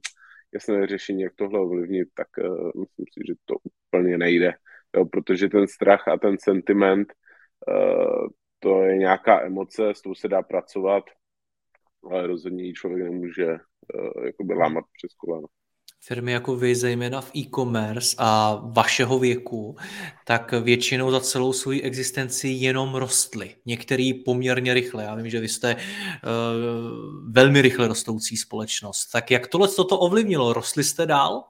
jasné 0.54 0.86
řešení, 0.86 1.22
jak 1.22 1.34
tohle 1.34 1.60
ovlivnit, 1.60 2.08
tak 2.14 2.28
uh, 2.38 2.70
myslím 2.80 3.06
si, 3.12 3.20
že 3.26 3.34
to 3.44 3.54
úplně 3.64 4.18
nejde. 4.18 4.52
Jo, 4.96 5.04
protože 5.04 5.48
ten 5.48 5.66
strach 5.68 6.08
a 6.08 6.18
ten 6.18 6.36
sentiment, 6.40 7.12
uh, 7.68 8.28
to 8.58 8.82
je 8.82 8.96
nějaká 8.96 9.42
emoce, 9.42 9.90
s 9.90 10.02
tou 10.02 10.14
se 10.14 10.28
dá 10.28 10.42
pracovat, 10.42 11.04
ale 12.10 12.26
rozhodně 12.26 12.64
ji 12.64 12.72
člověk 12.72 13.02
nemůže 13.02 13.46
uh, 13.46 14.26
jakoby 14.26 14.54
lámat 14.54 14.84
přes 14.98 15.14
koleno 15.14 15.46
firmy 16.06 16.32
jako 16.32 16.56
vy, 16.56 16.74
zejména 16.74 17.20
v 17.20 17.30
e-commerce 17.36 18.16
a 18.18 18.60
vašeho 18.72 19.18
věku, 19.18 19.76
tak 20.26 20.52
většinou 20.52 21.10
za 21.10 21.20
celou 21.20 21.52
svou 21.52 21.72
existenci 21.82 22.48
jenom 22.48 22.94
rostly. 22.94 23.54
Některý 23.66 24.14
poměrně 24.14 24.74
rychle. 24.74 25.04
Já 25.04 25.14
vím, 25.14 25.30
že 25.30 25.40
vy 25.40 25.48
jste 25.48 25.74
uh, 25.74 25.80
velmi 27.32 27.62
rychle 27.62 27.88
rostoucí 27.88 28.36
společnost. 28.36 29.06
Tak 29.12 29.30
jak 29.30 29.46
tohle 29.46 29.68
toto 29.68 29.98
ovlivnilo? 29.98 30.52
Rostli 30.52 30.84
jste 30.84 31.06
dál? 31.06 31.44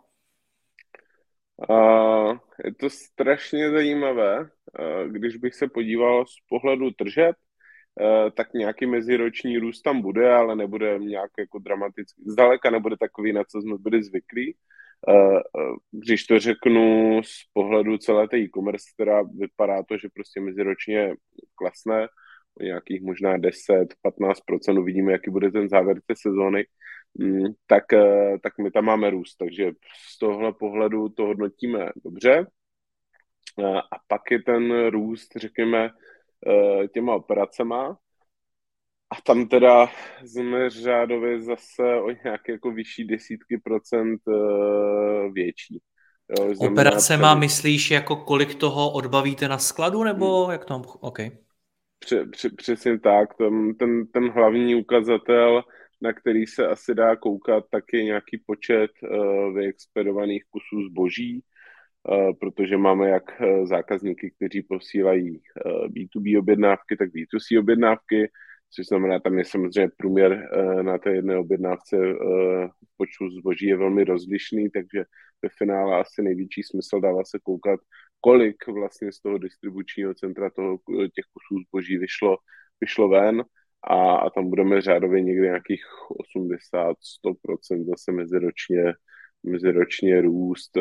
Uh, 1.69 2.39
je 2.65 2.75
to 2.75 2.91
strašně 2.91 3.71
zajímavé. 3.71 4.41
Uh, 4.41 4.47
když 5.09 5.37
bych 5.37 5.55
se 5.55 5.69
podíval 5.69 6.27
z 6.27 6.35
pohledu 6.49 6.91
tržeb, 6.91 7.37
tak 8.37 8.55
nějaký 8.55 8.87
meziroční 8.87 9.59
růst 9.59 9.83
tam 9.83 10.03
bude, 10.03 10.35
ale 10.35 10.57
nebude 10.57 10.99
nějak 10.99 11.31
jako 11.39 11.59
dramatický. 11.59 12.23
Zdaleka 12.27 12.71
nebude 12.71 12.97
takový, 12.97 13.33
na 13.33 13.45
co 13.45 13.61
jsme 13.61 13.75
byli 13.79 14.03
zvyklí. 14.03 14.57
Eh, 15.09 15.39
eh, 15.39 15.41
když 15.91 16.27
to 16.27 16.39
řeknu 16.39 17.21
z 17.25 17.43
pohledu 17.53 17.99
celé 17.99 18.29
té 18.29 18.37
e-commerce, 18.37 18.91
která 18.95 19.23
vypadá 19.23 19.83
to, 19.83 19.99
že 19.99 20.09
prostě 20.15 20.41
meziročně 20.41 21.15
klesne 21.55 22.09
o 22.61 22.63
nějakých 22.63 23.03
možná 23.03 23.39
10-15%, 23.39 24.79
uvidíme, 24.79 25.13
jaký 25.13 25.31
bude 25.31 25.51
ten 25.51 25.69
závěr 25.69 26.01
té 26.07 26.15
sezóny, 26.17 26.67
mm, 27.19 27.45
tak, 27.67 27.85
tak 28.43 28.59
my 28.59 28.71
tam 28.71 28.85
máme 28.85 29.11
růst. 29.11 29.37
Takže 29.37 29.73
z 30.11 30.19
tohle 30.19 30.53
pohledu 30.53 31.09
to 31.09 31.27
hodnotíme 31.27 31.91
dobře. 32.05 32.47
A 33.93 33.97
pak 34.09 34.31
je 34.31 34.43
ten 34.43 34.87
růst, 34.87 35.29
řekněme, 35.37 35.91
Eh, 35.91 35.91
těma 36.93 37.15
operacema. 37.15 37.99
A 39.11 39.21
tam 39.27 39.49
teda 39.49 39.89
jsme 40.27 40.71
řádově 40.71 41.43
zase 41.43 41.83
o 41.95 42.11
nějaké 42.25 42.53
jako 42.53 42.71
vyšší 42.71 43.05
desítky 43.05 43.59
procent 43.65 44.21
eh, 44.29 45.31
větší. 45.33 45.81
Jo, 46.39 46.55
Operace 46.71 47.17
má 47.17 47.35
myslíš, 47.35 47.91
jako 47.91 48.17
kolik 48.17 48.55
toho 48.55 48.93
odbavíte 48.93 49.49
na 49.49 49.59
skladu, 49.59 50.05
nebo 50.05 50.45
hmm. 50.45 50.53
jak 50.53 50.65
to? 50.65 50.83
OK. 51.01 51.19
Pře, 51.99 52.27
pře, 52.27 52.51
přesně 52.51 52.99
tak. 52.99 53.35
Ten, 53.35 53.75
ten, 53.75 54.07
ten 54.07 54.31
hlavní 54.31 54.75
ukazatel, 54.75 55.63
na 56.01 56.13
který 56.13 56.47
se 56.47 56.67
asi 56.67 56.95
dá 56.95 57.17
koukat, 57.17 57.65
tak 57.71 57.85
je 57.93 58.05
nějaký 58.05 58.43
počet 58.47 58.91
uh, 59.03 59.55
vyexpedovaných 59.55 60.45
kusů 60.51 60.89
zboží, 60.91 61.43
Eh, 61.43 61.54
protože 62.41 62.77
máme 62.77 63.09
jak 63.09 63.41
eh, 63.41 63.67
zákazníky, 63.67 64.31
kteří 64.37 64.63
posílají 64.63 65.41
B2B 65.89 66.37
eh, 66.37 66.39
objednávky, 66.39 66.97
tak 66.97 67.09
B2C 67.09 67.61
objednávky, 67.61 68.31
což 68.71 68.87
znamená, 68.87 69.21
tam 69.21 69.39
je 69.39 69.45
samozřejmě 69.45 69.91
průměr 69.97 70.49
na 70.83 70.99
té 70.99 71.11
jedné 71.15 71.39
objednávce 71.39 71.97
počtu 72.97 73.31
zboží 73.31 73.67
je 73.67 73.77
velmi 73.77 74.05
rozlišný, 74.05 74.71
takže 74.71 75.05
ve 75.43 75.49
finále 75.59 76.01
asi 76.01 76.23
největší 76.23 76.63
smysl 76.63 77.01
dává 77.01 77.25
se 77.25 77.39
koukat, 77.43 77.81
kolik 78.21 78.67
vlastně 78.67 79.13
z 79.13 79.21
toho 79.21 79.39
distribučního 79.39 80.15
centra 80.15 80.51
toho, 80.51 80.79
těch 80.89 81.25
kusů 81.33 81.63
zboží 81.69 81.99
vyšlo, 81.99 82.37
vyšlo 82.81 83.09
ven. 83.09 83.45
A, 83.91 84.17
a 84.17 84.31
tam 84.31 84.51
budeme 84.51 84.81
řádově 84.81 85.21
někde 85.21 85.47
nějakých 85.47 85.85
80-100% 86.37 87.85
zase 87.85 88.13
meziročně, 88.13 88.93
meziročně 89.43 90.21
růst 90.21 90.79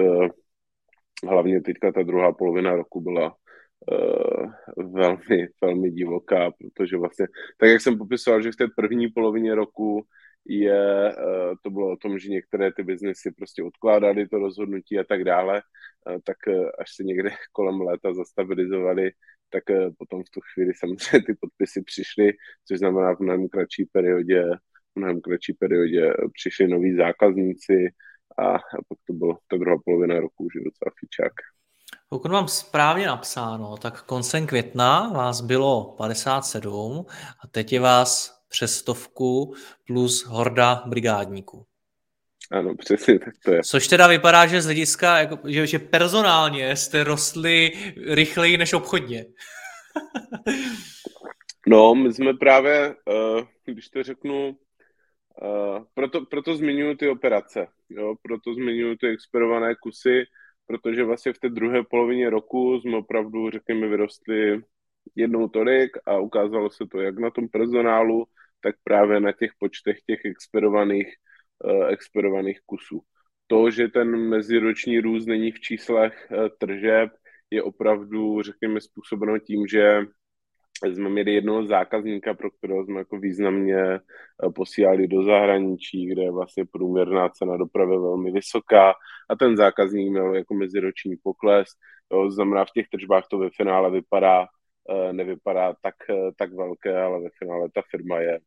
hlavně 1.27 1.62
teďka 1.62 1.92
ta 1.92 2.03
druhá 2.03 2.34
polovina 2.34 2.75
roku 2.75 3.01
byla 3.01 3.36
uh, 3.92 4.51
velmi, 4.92 5.48
velmi 5.62 5.92
divoká, 5.92 6.51
protože 6.51 6.98
vlastně, 6.98 7.27
tak 7.58 7.70
jak 7.70 7.82
jsem 7.82 7.98
popisoval, 7.98 8.42
že 8.42 8.51
v 8.51 8.56
té 8.56 8.68
první 8.75 9.08
polovině 9.08 9.56
roku 9.56 10.06
je, 10.46 11.15
uh, 11.15 11.56
to 11.62 11.70
bylo 11.70 11.92
o 11.92 11.98
tom, 11.98 12.20
že 12.20 12.30
některé 12.30 12.74
ty 12.74 12.84
biznesy 12.84 13.32
prostě 13.32 13.63
odkládaly 13.63 14.27
to 14.27 14.39
rozhodnutí 14.39 15.00
a 15.00 15.03
tak 15.03 15.24
dále, 15.24 15.62
uh, 16.10 16.18
tak 16.24 16.38
uh, 16.48 16.70
až 16.80 16.96
se 16.96 17.03
někde 17.03 17.30
kolem 17.51 17.82
léta 17.82 18.13
zastabilizovali, 18.13 19.12
tak 19.50 19.63
uh, 19.70 19.94
potom 19.98 20.24
v 20.24 20.30
tu 20.30 20.39
chvíli 20.53 20.74
samozřejmě 20.80 21.25
ty 21.25 21.34
podpisy 21.42 21.82
přišly, 21.82 22.34
což 22.68 22.80
znamená 22.80 23.15
v 23.15 23.20
mnohem 23.20 23.50
kratší 23.50 23.86
periodě, 23.86 24.44
v 24.96 25.00
mnohem 25.00 25.22
kratší 25.22 25.53
periodě 25.53 26.13
přišli 26.34 26.68
noví 26.68 26.96
zákazníci, 26.96 27.89
a 28.38 28.52
pak 28.88 28.98
to 29.08 29.13
bylo 29.13 29.38
ta 29.48 29.58
druhá 29.58 29.78
polovina 29.86 30.20
roku 30.20 30.44
už 30.44 30.56
je 30.56 30.62
docela 30.63 30.92
fičák. 31.00 31.34
Pokud 32.10 32.32
mám 32.32 32.48
správně 32.48 33.08
napsáno, 33.08 33.78
tak 33.78 34.02
koncem 34.02 34.48
května 34.48 35.12
vás 35.13 35.42
bylo 35.42 35.96
57 35.98 37.06
a 37.44 37.48
teď 37.48 37.74
je 37.74 37.80
vás 37.80 38.42
přes 38.48 38.78
stovku 38.78 39.56
plus 39.88 40.25
horda 40.25 40.84
brigádníků. 40.86 41.66
Ano, 42.52 42.75
přesně 42.75 43.20
tak 43.20 43.34
to 43.46 43.52
je. 43.52 43.62
Což 43.63 43.88
teda 43.88 44.08
vypadá, 44.08 44.48
že 44.48 44.62
z 44.62 44.66
hlediska, 44.66 45.20
jako, 45.20 45.38
že, 45.48 45.68
že 45.68 45.80
personálně 45.80 46.75
jste 46.75 47.04
rostli 47.04 47.72
rychleji 48.08 48.58
než 48.58 48.74
obchodně. 48.74 49.25
no, 51.68 51.96
my 51.96 52.13
jsme 52.13 52.34
právě, 52.34 52.96
uh, 53.06 53.42
když 53.66 53.90
to 53.90 54.04
řeknu, 54.04 54.56
Uh, 55.42 55.84
proto, 55.94 56.25
proto 56.25 56.56
zmiňuji 56.56 56.96
ty 56.96 57.10
operace, 57.10 57.68
jo? 57.98 58.16
proto 58.22 58.54
zmiňuji 58.54 58.98
ty 58.98 59.08
experované 59.08 59.76
kusy, 59.76 60.24
protože 60.68 61.04
vlastně 61.04 61.34
v 61.34 61.40
té 61.40 61.50
druhé 61.50 61.84
polovině 61.90 62.30
roku 62.30 62.80
jsme 62.80 62.98
opravdu, 62.98 63.50
řekněme, 63.50 63.88
vyrostli 63.88 64.62
jednou 65.16 65.48
tolik 65.48 65.92
a 66.06 66.20
ukázalo 66.20 66.70
se 66.70 66.86
to 66.92 67.02
jak 67.02 67.20
na 67.20 67.30
tom 67.30 67.50
personálu, 67.50 68.26
tak 68.62 68.76
právě 68.84 69.20
na 69.20 69.32
těch 69.32 69.52
počtech 69.60 69.98
těch 70.02 70.26
experovaných, 70.26 71.08
uh, 71.64 71.88
experovaných 71.88 72.60
kusů. 72.66 73.02
To, 73.48 73.72
že 73.72 73.88
ten 73.88 74.30
meziroční 74.30 75.00
růst 75.00 75.26
není 75.26 75.52
v 75.52 75.60
číslech 75.60 76.28
uh, 76.32 76.48
tržeb, 76.58 77.10
je 77.52 77.64
opravdu, 77.64 78.42
řekněme, 78.42 78.82
způsobeno 78.82 79.40
tím, 79.40 79.68
že 79.68 80.06
jsme 80.88 81.10
měli 81.10 81.34
jednoho 81.34 81.66
zákazníka, 81.66 82.34
pro 82.34 82.52
kterého 82.52 82.86
jsme 82.86 83.00
jako 83.00 83.20
významně 83.20 83.84
eh, 83.84 84.00
posílali 84.56 85.08
do 85.08 85.24
zahraničí, 85.24 86.06
kde 86.06 86.24
je 86.24 86.32
vlastně 86.32 86.66
průměrná 86.66 87.30
cena 87.30 87.58
dopravy 87.58 87.92
velmi 87.92 88.32
vysoká 88.32 88.94
a 89.30 89.36
ten 89.36 89.58
zákazník 89.58 90.12
měl 90.12 90.36
jako 90.36 90.54
meziroční 90.54 91.16
pokles. 91.24 91.68
To 92.08 92.32
znamená, 92.32 92.66
v 92.66 92.72
těch 92.72 92.88
tržbách 92.90 93.24
to 93.32 93.38
ve 93.38 93.50
finále 93.50 93.92
vypadá, 93.92 94.48
eh, 94.90 95.13
nevypadá 95.13 95.75
tak, 95.82 95.96
eh, 96.10 96.32
tak 96.38 96.54
velké, 96.54 97.02
ale 97.02 97.22
ve 97.22 97.30
finále 97.40 97.70
ta 97.74 97.82
firma 97.92 98.20
je, 98.20 98.40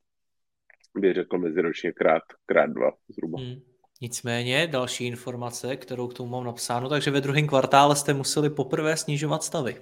bych 0.96 1.14
řekl, 1.14 1.38
meziročně 1.38 1.92
krát, 1.92 2.22
krát 2.46 2.66
dva 2.66 2.90
zhruba. 3.08 3.38
Hmm. 3.38 3.60
Nicméně 4.00 4.66
další 4.66 5.06
informace, 5.06 5.76
kterou 5.76 6.08
k 6.08 6.14
tomu 6.14 6.30
mám 6.30 6.44
napsáno, 6.44 6.88
takže 6.88 7.10
ve 7.10 7.20
druhém 7.20 7.46
kvartále 7.46 7.96
jste 7.96 8.14
museli 8.14 8.50
poprvé 8.50 8.96
snižovat 8.96 9.42
stavy. 9.42 9.76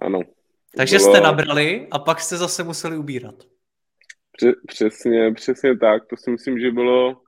Ano, 0.00 0.20
Takže 0.76 0.96
bylo... 0.96 1.10
jste 1.10 1.20
nabrali 1.20 1.88
a 1.90 1.98
pak 1.98 2.20
jste 2.20 2.36
zase 2.36 2.64
museli 2.64 2.96
ubírat. 2.96 3.34
Přesně, 4.66 5.32
přesně 5.32 5.78
tak. 5.78 6.06
To 6.06 6.16
si 6.16 6.30
myslím, 6.30 6.58
že 6.58 6.70
bylo, 6.70 7.22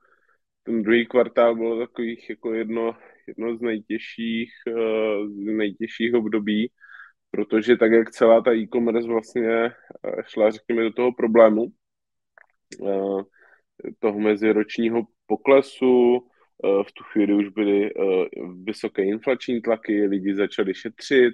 ten 0.63 0.83
druhý 0.83 1.05
kvartál 1.05 1.55
bylo 1.55 1.79
takových 1.79 2.29
jako 2.29 2.53
jedno, 2.53 2.95
jedno 3.27 3.57
z 3.57 3.61
nejtěžších, 3.61 4.51
uh, 4.67 5.27
z 5.27 5.35
nejtěžších 5.37 6.13
období, 6.13 6.71
protože 7.31 7.77
tak, 7.77 7.91
jak 7.91 8.11
celá 8.11 8.41
ta 8.41 8.53
e-commerce 8.53 9.07
vlastně 9.07 9.49
eh, 9.49 9.71
šla, 10.27 10.51
řekněme, 10.51 10.83
do 10.83 10.93
toho 10.93 11.11
problému, 11.11 11.65
uh, 12.79 13.21
toho 13.99 14.19
meziročního 14.19 15.03
poklesu, 15.25 16.27
v 16.87 16.91
tu 16.93 17.03
chvíli 17.03 17.33
už 17.33 17.47
byly 17.47 17.89
vysoké 18.63 19.03
inflační 19.03 19.61
tlaky, 19.61 20.07
lidi 20.07 20.35
začali 20.35 20.73
šetřit 20.73 21.33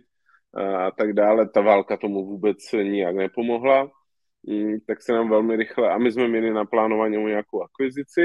a 0.57 0.91
tak 0.91 1.13
dále. 1.13 1.49
Ta 1.49 1.61
válka 1.61 1.97
tomu 1.97 2.25
vůbec 2.25 2.57
nijak 2.83 3.15
nepomohla. 3.15 3.91
Mm, 4.47 4.79
tak 4.87 5.01
se 5.01 5.13
nám 5.13 5.29
velmi 5.29 5.55
rychle, 5.55 5.89
a 5.93 5.97
my 5.97 6.11
jsme 6.11 6.27
měli 6.27 6.53
naplánovanou 6.53 7.27
nějakou 7.27 7.63
akvizici, 7.63 8.21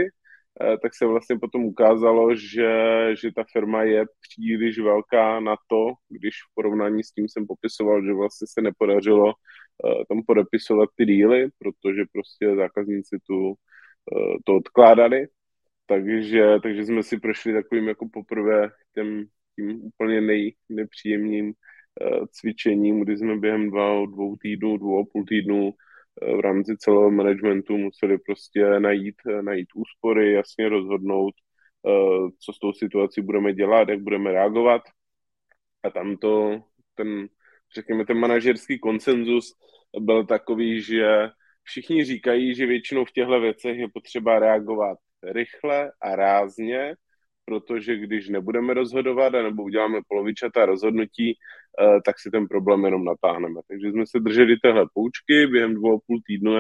eh, 0.61 0.79
tak 0.83 0.95
se 0.95 1.07
vlastně 1.07 1.39
potom 1.39 1.65
ukázalo, 1.65 2.35
že, 2.35 2.73
že 3.21 3.33
ta 3.37 3.45
firma 3.53 3.83
je 3.83 4.05
příliš 4.21 4.79
velká 4.79 5.41
na 5.41 5.57
to, 5.69 5.93
když 6.09 6.35
v 6.35 6.55
porovnání 6.55 7.05
s 7.05 7.13
tím 7.13 7.29
jsem 7.29 7.47
popisoval, 7.47 8.05
že 8.05 8.13
vlastně 8.13 8.47
se 8.51 8.63
nepodařilo 8.63 9.33
eh, 9.33 10.05
tam 10.09 10.23
podepisovat 10.27 10.89
ty 10.97 11.07
díly, 11.07 11.49
protože 11.59 12.03
prostě 12.13 12.57
zákazníci 12.57 13.17
tu, 13.27 13.55
eh, 14.13 14.37
to 14.45 14.57
odkládali. 14.57 15.27
Takže, 15.87 16.45
takže 16.63 16.85
jsme 16.85 17.03
si 17.03 17.21
prošli 17.21 17.53
takovým 17.53 17.89
jako 17.89 18.09
poprvé 18.13 18.71
těm, 18.95 19.25
tím 19.57 19.85
úplně 19.85 20.21
nej, 20.21 20.55
nepříjemným 20.69 21.53
cvičením, 22.31 23.01
kdy 23.01 23.17
jsme 23.17 23.37
během 23.37 23.71
dva, 23.71 24.07
dvou 24.07 24.37
týdnů, 24.37 24.77
dvou 24.77 25.01
a 25.01 25.05
půl 25.13 25.25
týdnu 25.29 25.75
v 26.37 26.41
rámci 26.41 26.77
celého 26.77 27.11
managementu 27.11 27.79
museli 27.79 28.19
prostě 28.19 28.81
najít, 28.81 29.15
najít 29.41 29.69
úspory, 29.75 30.33
jasně 30.33 30.69
rozhodnout, 30.69 31.35
eh, 31.87 32.31
co 32.39 32.53
s 32.53 32.59
tou 32.59 32.73
situací 32.73 33.21
budeme 33.21 33.55
dělat, 33.55 33.89
jak 33.89 34.01
budeme 34.01 34.33
reagovat. 34.33 34.83
A 35.83 35.91
tam 35.91 36.17
to, 36.17 36.63
ten, 36.95 37.29
řekněme, 37.75 38.07
ten 38.07 38.19
manažerský 38.19 38.79
konsenzus 38.79 39.55
byl 40.01 40.27
takový, 40.27 40.83
že 40.83 41.29
všichni 41.63 42.05
říkají, 42.05 42.55
že 42.55 42.67
většinou 42.67 43.05
v 43.05 43.13
těchto 43.13 43.41
věcech 43.41 43.79
je 43.79 43.89
potřeba 43.95 44.39
reagovat 44.39 44.99
rychle 45.23 45.93
a 46.01 46.17
rázně, 46.17 46.95
protože 47.45 47.97
když 47.97 48.29
nebudeme 48.29 48.75
rozhodovat 48.75 49.33
nebo 49.33 49.63
uděláme 49.63 50.01
polovičatá 50.09 50.67
rozhodnutí, 50.67 51.35
eh, 51.35 52.01
tak 52.05 52.19
si 52.19 52.31
ten 52.31 52.49
problém 52.49 52.85
jenom 52.85 53.05
natáhneme. 53.05 53.61
Takže 53.69 53.91
jsme 53.91 54.07
se 54.07 54.21
drželi 54.21 54.57
téhle 54.57 54.87
poučky, 54.95 55.47
během 55.47 55.75
dvou 55.75 55.97
a 55.97 56.01
půl 56.07 56.21
týdnu 56.27 56.53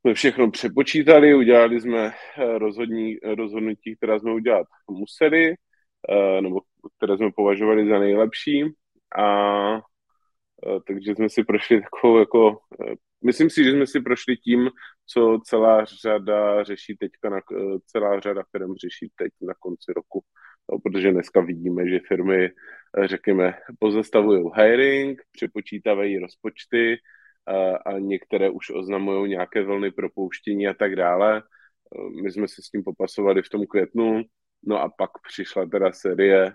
jsme 0.00 0.14
všechno 0.14 0.50
přepočítali, 0.50 1.34
udělali 1.34 1.80
jsme 1.80 2.12
eh, 2.36 2.58
rozhodní, 2.58 3.16
rozhodnutí, 3.36 3.96
která 3.96 4.18
jsme 4.18 4.32
udělat 4.32 4.66
museli, 4.90 5.54
eh, 6.08 6.40
nebo 6.40 6.60
které 6.96 7.16
jsme 7.16 7.30
považovali 7.36 7.88
za 7.88 7.98
nejlepší 7.98 8.64
a 9.18 9.80
takže 10.86 11.14
jsme 11.14 11.28
si 11.28 11.44
prošli 11.44 11.82
takovou 11.82 12.18
jako 12.18 12.58
myslím 13.24 13.50
si, 13.50 13.64
že 13.64 13.70
jsme 13.70 13.86
si 13.86 14.00
prošli 14.00 14.36
tím, 14.36 14.70
co 15.06 15.38
celá 15.44 15.84
řada 15.84 16.64
řeší 16.64 16.96
teďka, 16.96 17.30
na, 17.30 17.40
celá 17.86 18.20
řada 18.20 18.42
firm 18.50 18.74
řeší 18.74 19.12
teď 19.16 19.32
na 19.42 19.54
konci 19.58 19.92
roku. 19.96 20.24
No, 20.72 20.78
protože 20.78 21.12
dneska 21.12 21.40
vidíme, 21.40 21.88
že 21.88 22.00
firmy, 22.08 22.50
řekněme, 23.04 23.54
pozastavují 23.78 24.50
hiring, 24.54 25.22
přepočítávají 25.32 26.18
rozpočty 26.18 26.96
a, 27.46 27.76
a 27.76 27.98
některé 27.98 28.50
už 28.50 28.70
oznamují 28.70 29.30
nějaké 29.30 29.62
vlny 29.62 29.90
propouštění 29.90 30.68
a 30.68 30.74
tak 30.74 30.96
dále. 30.96 31.42
My 32.22 32.30
jsme 32.30 32.48
se 32.48 32.62
s 32.62 32.70
tím 32.70 32.84
popasovali 32.84 33.42
v 33.42 33.48
tom 33.48 33.66
květnu, 33.66 34.22
no 34.66 34.80
a 34.80 34.88
pak 34.88 35.10
přišla 35.28 35.66
teda 35.66 35.92
série 35.92 36.52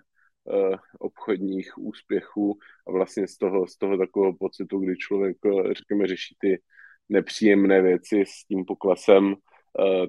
obchodních 0.99 1.77
úspěchů 1.77 2.57
a 2.87 2.91
vlastně 2.91 3.27
z 3.27 3.37
toho, 3.37 3.67
z 3.67 3.77
toho 3.77 3.97
takového 3.97 4.33
pocitu, 4.39 4.79
kdy 4.79 4.97
člověk, 4.97 5.37
uh, 5.45 5.71
řekněme, 5.71 6.07
řeší 6.07 6.35
ty 6.39 6.61
nepříjemné 7.09 7.81
věci 7.81 8.23
s 8.27 8.45
tím 8.45 8.65
poklesem, 8.65 9.25
uh, 9.25 9.35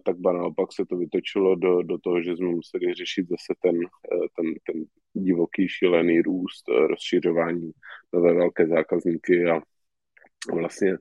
tak 0.05 0.16
ba 0.16 0.33
naopak 0.33 0.72
se 0.72 0.87
to 0.87 0.96
vytočilo 0.96 1.55
do, 1.55 1.83
do 1.83 1.98
toho, 1.98 2.22
že 2.22 2.37
jsme 2.37 2.48
museli 2.48 2.94
řešit 2.94 3.29
zase 3.29 3.55
ten, 3.62 3.79
ten, 4.37 4.46
ten 4.66 4.85
divoký 5.12 5.68
šílený 5.68 6.20
růst, 6.20 6.68
rozšiřování 6.68 7.70
nové 8.12 8.35
velké 8.35 8.66
zákazníky 8.66 9.44
a 9.44 9.61
vlastně 10.53 10.96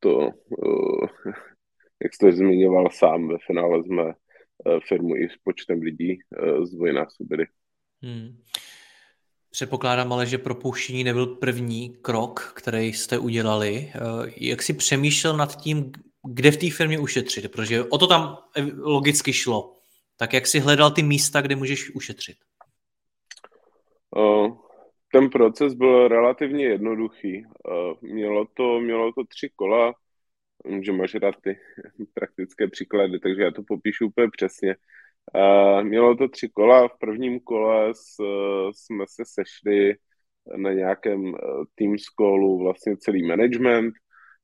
to, 0.00 0.30
jak 2.02 2.14
jste 2.14 2.32
zmiňoval 2.32 2.88
sám, 2.90 3.28
ve 3.28 3.36
finále 3.46 3.84
jsme 3.84 4.12
firmu 4.88 5.16
i 5.16 5.28
s 5.28 5.36
počtem 5.44 5.80
lidí 5.80 6.18
zdvojnásobili. 6.62 7.46
Hmm. 8.02 8.36
Předpokládám 9.50 10.12
ale, 10.12 10.26
že 10.26 10.38
propouštění 10.38 11.04
nebyl 11.04 11.26
první 11.26 11.96
krok, 12.02 12.52
který 12.56 12.92
jste 12.92 13.18
udělali. 13.18 13.92
Eh, 13.94 14.00
jak 14.36 14.62
si 14.62 14.72
přemýšlel 14.72 15.36
nad 15.36 15.56
tím, 15.56 15.92
kde 16.28 16.50
v 16.50 16.56
té 16.56 16.70
firmě 16.70 16.98
ušetřit? 16.98 17.52
Protože 17.52 17.84
o 17.84 17.98
to 17.98 18.06
tam 18.06 18.38
logicky 18.78 19.32
šlo. 19.32 19.76
Tak 20.16 20.32
jak 20.32 20.46
si 20.46 20.60
hledal 20.60 20.90
ty 20.90 21.02
místa, 21.02 21.40
kde 21.40 21.56
můžeš 21.56 21.94
ušetřit? 21.94 22.36
Eh, 24.16 24.48
ten 25.12 25.30
proces 25.30 25.74
byl 25.74 26.08
relativně 26.08 26.64
jednoduchý. 26.64 27.44
Eh, 27.44 28.06
mělo 28.06 28.46
to, 28.54 28.80
mělo 28.80 29.12
to 29.12 29.24
tři 29.24 29.50
kola, 29.56 29.94
že 30.80 30.92
máš 30.92 31.14
rád 31.14 31.34
ty 31.40 31.58
praktické 32.14 32.68
příklady, 32.68 33.18
takže 33.18 33.42
já 33.42 33.50
to 33.50 33.62
popíšu 33.62 34.06
úplně 34.06 34.28
přesně. 34.36 34.76
Mělo 35.82 36.16
to 36.16 36.28
tři 36.28 36.48
kola. 36.48 36.88
V 36.88 36.98
prvním 37.00 37.40
kole 37.40 37.92
jsme 38.72 39.04
se 39.08 39.22
sešli 39.26 39.94
na 40.56 40.72
nějakém 40.72 41.24
uh, 41.24 41.34
team 41.74 41.94
callu 42.16 42.58
vlastně 42.58 42.96
celý 42.96 43.26
management. 43.26 43.94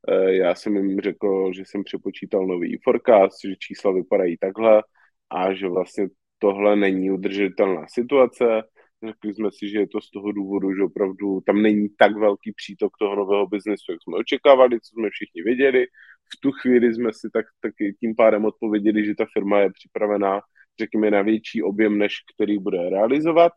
Uh, 0.08 0.28
já 0.28 0.54
jsem 0.54 0.76
jim 0.76 1.00
řekl, 1.00 1.52
že 1.52 1.62
jsem 1.66 1.84
přepočítal 1.84 2.46
nový 2.46 2.78
forecast, 2.84 3.38
že 3.48 3.56
čísla 3.56 3.92
vypadají 3.92 4.36
takhle 4.40 4.82
a 5.30 5.54
že 5.54 5.68
vlastně 5.68 6.08
tohle 6.38 6.76
není 6.76 7.10
udržitelná 7.10 7.84
situace. 7.88 8.62
Řekli 9.06 9.34
jsme 9.34 9.48
si, 9.52 9.68
že 9.68 9.78
je 9.78 9.88
to 9.88 10.00
z 10.00 10.10
toho 10.10 10.32
důvodu, 10.32 10.74
že 10.74 10.82
opravdu 10.82 11.40
tam 11.46 11.62
není 11.62 11.88
tak 11.98 12.16
velký 12.16 12.52
přítok 12.52 12.92
toho 13.00 13.16
nového 13.16 13.46
biznesu, 13.46 13.92
jak 13.92 14.02
jsme 14.02 14.16
očekávali, 14.16 14.80
co 14.80 14.94
jsme 14.94 15.08
všichni 15.10 15.42
věděli. 15.42 15.86
V 16.34 16.40
tu 16.40 16.52
chvíli 16.52 16.94
jsme 16.94 17.12
si 17.12 17.28
tak, 17.32 17.46
taky 17.60 17.96
tím 18.00 18.14
pádem 18.16 18.44
odpověděli, 18.44 19.04
že 19.06 19.14
ta 19.14 19.26
firma 19.32 19.60
je 19.60 19.70
připravená 19.72 20.40
řekněme, 20.80 21.10
na 21.10 21.22
větší 21.22 21.62
objem, 21.62 21.98
než 21.98 22.14
který 22.34 22.58
bude 22.58 22.90
realizovat. 22.90 23.52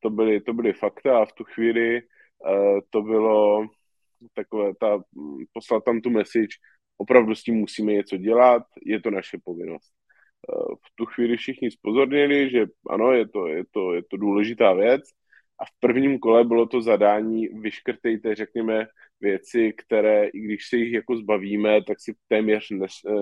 To 0.00 0.10
byly, 0.10 0.40
to 0.40 0.52
byly 0.52 0.72
fakta 0.72 1.18
a 1.18 1.24
v 1.24 1.32
tu 1.32 1.44
chvíli 1.44 2.02
uh, 2.02 2.78
to 2.90 3.02
bylo 3.02 3.66
takové, 4.34 4.72
ta, 4.80 5.02
poslat 5.52 5.84
tam 5.84 6.00
tu 6.00 6.10
message, 6.10 6.56
opravdu 6.96 7.34
s 7.34 7.42
tím 7.42 7.54
musíme 7.54 7.92
něco 7.92 8.16
dělat, 8.16 8.62
je 8.84 9.00
to 9.00 9.10
naše 9.10 9.38
povinnost. 9.44 9.92
Uh, 10.48 10.74
v 10.74 10.88
tu 10.94 11.06
chvíli 11.06 11.36
všichni 11.36 11.70
spozornili, 11.70 12.50
že 12.50 12.66
ano, 12.90 13.12
je 13.12 13.28
to, 13.28 13.46
je 13.46 13.64
to, 13.70 13.94
je 13.94 14.02
to 14.10 14.16
důležitá 14.16 14.72
věc 14.72 15.02
a 15.60 15.64
v 15.64 15.80
prvním 15.80 16.18
kole 16.18 16.44
bylo 16.44 16.66
to 16.66 16.80
zadání, 16.82 17.48
vyškrtejte, 17.48 18.34
řekněme, 18.34 18.86
věci, 19.20 19.72
které, 19.72 20.26
i 20.26 20.40
když 20.40 20.68
se 20.68 20.76
jich 20.76 20.92
jako 20.92 21.16
zbavíme, 21.16 21.84
tak 21.84 22.00
si 22.00 22.14
téměř 22.28 22.68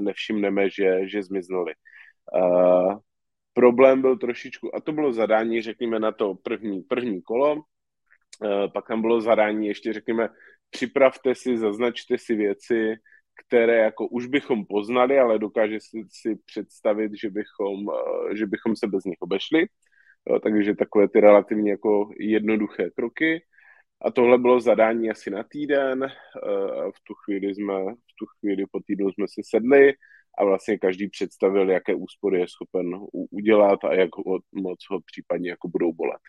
nevšimneme, 0.01 0.71
že, 0.71 1.09
že 1.09 1.23
zmizely. 1.23 1.75
Uh, 2.35 2.99
problém 3.57 4.01
byl 4.01 4.16
trošičku, 4.16 4.77
a 4.77 4.81
to 4.81 4.92
bylo 4.92 5.12
zadání, 5.12 5.62
řekněme, 5.62 5.99
na 5.99 6.12
to 6.12 6.35
první, 6.35 6.83
první 6.83 7.23
kolo, 7.23 7.57
e, 7.57 8.69
pak 8.69 8.88
tam 8.88 9.01
bylo 9.01 9.21
zadání 9.21 9.66
ještě, 9.66 9.92
řekněme, 9.92 10.29
připravte 10.71 11.35
si, 11.35 11.59
zaznačte 11.59 12.19
si 12.19 12.35
věci, 12.35 12.95
které 13.47 13.77
jako 13.77 14.09
už 14.09 14.27
bychom 14.27 14.66
poznali, 14.66 15.19
ale 15.19 15.38
dokáže 15.38 15.81
si, 15.81 16.05
si 16.11 16.37
představit, 16.45 17.12
že 17.23 17.31
bychom, 17.31 17.77
e, 17.90 18.37
že 18.37 18.47
bychom 18.47 18.77
se 18.77 18.87
bez 18.87 19.05
nich 19.05 19.21
obešli. 19.21 19.62
E, 19.64 20.40
takže 20.40 20.75
takové 20.75 21.09
ty 21.09 21.21
relativně 21.21 21.71
jako 21.71 22.11
jednoduché 22.19 22.90
kroky. 22.90 23.45
A 24.03 24.11
tohle 24.11 24.38
bylo 24.38 24.61
zadání 24.61 25.11
asi 25.11 25.31
na 25.31 25.42
týden. 25.42 26.09
V 26.97 26.99
tu 27.05 27.14
chvíli 27.14 27.55
jsme, 27.55 27.75
v 27.85 28.12
tu 28.19 28.27
chvíli 28.27 28.64
po 28.71 28.81
týdnu 28.81 29.12
jsme 29.12 29.27
si 29.29 29.40
sedli 29.45 29.95
a 30.38 30.44
vlastně 30.44 30.79
každý 30.79 31.09
představil, 31.09 31.70
jaké 31.70 31.94
úspory 31.94 32.40
je 32.40 32.49
schopen 32.49 32.87
udělat 33.31 33.85
a 33.85 33.94
jak 33.94 34.11
moc 34.53 34.79
ho 34.90 35.01
případně 35.01 35.51
jako 35.51 35.68
budou 35.68 35.92
bolet. 35.92 36.20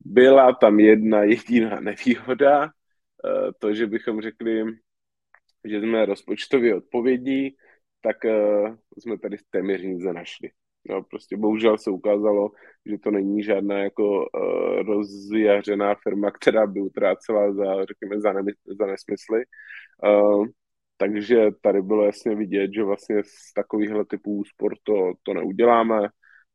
Byla 0.00 0.52
tam 0.52 0.80
jedna 0.80 1.22
jediná 1.22 1.80
nevýhoda, 1.80 2.64
eh, 2.64 3.52
to, 3.58 3.74
že 3.74 3.86
bychom 3.86 4.20
řekli, 4.20 4.64
že 5.64 5.80
jsme 5.80 6.06
rozpočtově 6.06 6.74
odpovědní, 6.74 7.50
tak 8.00 8.24
eh, 8.24 8.76
jsme 8.98 9.18
tady 9.18 9.36
téměř 9.50 9.82
nic 9.82 10.04
nenašli. 10.04 10.50
No, 10.88 11.02
prostě 11.02 11.36
bohužel 11.36 11.78
se 11.78 11.90
ukázalo, 11.90 12.50
že 12.86 12.98
to 12.98 13.10
není 13.10 13.42
žádná 13.42 13.78
jako 13.78 14.18
uh, 14.18 14.82
rozjařená 14.86 15.94
firma, 16.02 16.30
která 16.30 16.66
by 16.66 16.80
utrácela 16.80 17.52
za, 17.52 17.84
řekněme, 17.84 18.20
za, 18.20 18.32
ne, 18.32 18.42
za 18.78 18.86
nesmysly. 18.86 19.44
Uh, 20.04 20.46
takže 20.96 21.46
tady 21.60 21.82
bylo 21.82 22.04
jasně 22.04 22.34
vidět, 22.34 22.70
že 22.74 22.82
vlastně 22.82 23.22
z 23.24 23.52
takovýchhle 23.54 24.04
typů 24.04 24.36
úspor 24.36 24.74
to, 24.82 25.12
to 25.22 25.34
neuděláme. 25.34 26.08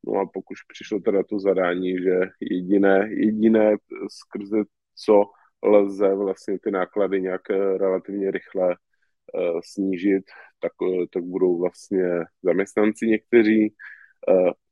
No 0.08 0.19
a 0.19 0.25
pokud 0.34 0.58
přišlo 0.67 0.99
teda 0.99 1.23
to 1.23 1.39
zadání, 1.39 1.97
že 2.04 2.19
jediné, 2.41 3.10
jediné 3.12 3.75
skrze 4.10 4.58
co 5.06 5.23
lze 5.63 6.15
vlastně 6.15 6.60
ty 6.60 6.71
náklady 6.71 7.21
nějak 7.21 7.49
relativně 7.78 8.32
rychle 8.32 8.67
uh, 8.67 9.60
snížit, 9.63 10.23
tak, 10.62 10.71
tak 11.13 11.23
budou 11.23 11.60
vlastně 11.60 12.06
zaměstnanci 12.43 13.08
někteří, 13.08 13.73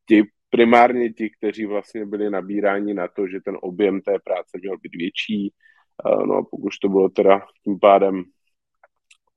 ti 0.07 0.23
primárně 0.49 1.13
ti, 1.13 1.29
kteří 1.29 1.65
vlastně 1.65 2.05
byli 2.05 2.29
nabíráni 2.29 2.93
na 2.93 3.07
to, 3.07 3.27
že 3.27 3.39
ten 3.45 3.57
objem 3.61 4.01
té 4.01 4.19
práce 4.19 4.57
měl 4.61 4.77
být 4.77 4.95
větší, 4.95 5.53
no 6.25 6.35
a 6.35 6.43
pokud 6.51 6.69
to 6.81 6.89
bylo 6.89 7.09
teda 7.09 7.45
tím 7.63 7.79
pádem 7.79 8.23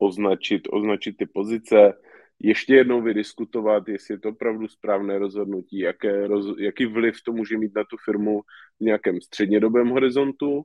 označit, 0.01 0.63
označit 0.71 1.17
ty 1.17 1.27
pozice, 1.27 1.93
ještě 2.39 2.75
jednou 2.75 3.03
vydiskutovat, 3.03 3.89
jestli 3.89 4.15
je 4.15 4.19
to 4.19 4.29
opravdu 4.29 4.69
správné 4.69 5.19
rozhodnutí, 5.19 5.79
jaké, 5.79 6.27
roz, 6.27 6.47
jaký 6.59 6.87
vliv 6.87 7.15
to 7.25 7.33
může 7.33 7.59
mít 7.59 7.73
na 7.77 7.85
tu 7.85 7.97
firmu 8.05 8.41
v 8.81 8.85
nějakém 8.85 9.21
střednědobém 9.21 9.89
horizontu. 9.89 10.63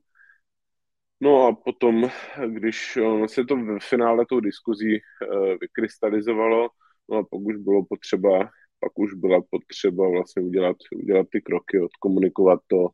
No 1.21 1.47
a 1.47 1.55
potom, 1.55 2.09
když 2.47 2.97
se 3.25 3.45
to 3.45 3.55
v 3.55 3.79
finále 3.79 4.25
tou 4.29 4.39
diskuzí 4.39 4.95
eh, 4.95 5.57
vykrystalizovalo, 5.61 6.69
no 7.09 7.17
a 7.17 7.23
pak 7.23 7.39
už 7.39 7.55
bylo 7.55 7.85
potřeba, 7.89 8.39
pak 8.79 8.99
už 8.99 9.13
byla 9.13 9.41
potřeba 9.49 10.09
vlastně 10.09 10.41
udělat, 10.41 10.77
udělat 10.95 11.27
ty 11.31 11.41
kroky, 11.41 11.79
odkomunikovat 11.79 12.59
to, 12.67 12.87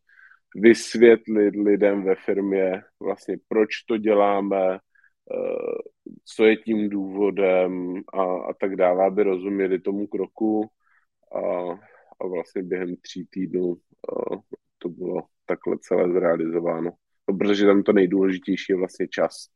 vysvětlit 0.56 1.56
lidem 1.56 2.04
ve 2.04 2.16
firmě 2.16 2.82
vlastně, 3.00 3.38
proč 3.48 3.70
to 3.88 3.98
děláme, 3.98 4.58
Eh, 4.68 4.80
co 6.26 6.46
je 6.46 6.58
tím 6.58 6.90
důvodem 6.90 7.96
a, 8.14 8.24
a 8.24 8.54
tak 8.54 8.76
dále, 8.76 9.06
aby 9.06 9.24
rozuměli 9.24 9.80
tomu 9.80 10.08
kroku 10.08 10.70
a, 11.36 11.40
a 12.22 12.28
vlastně 12.28 12.64
během 12.64 12.96
tří 12.96 13.28
týdnů 13.30 13.76
eh, 13.76 14.38
to 14.78 14.90
bylo 14.90 15.22
takhle 15.46 15.78
celé 15.80 16.14
zrealizováno. 16.14 16.92
No, 17.30 17.38
protože 17.38 17.66
tam 17.66 17.84
to 17.84 17.94
nejdůležitější 17.94 18.74
je 18.74 18.78
vlastně 18.78 19.08
čas 19.08 19.48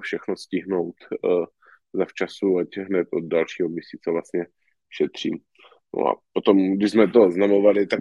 všechno 0.00 0.36
stihnout 0.36 0.94
uh, 1.10 1.44
za 1.92 2.04
včasu, 2.04 2.58
ať 2.58 2.76
hned 2.76 3.08
od 3.12 3.24
dalšího 3.24 3.68
měsíce 3.68 4.10
vlastně 4.10 4.46
šetřím. 4.90 5.38
No 5.96 6.08
a 6.08 6.20
potom, 6.32 6.76
když 6.76 6.90
jsme 6.90 7.08
to 7.08 7.26
oznamovali, 7.26 7.86
tak, 7.86 8.00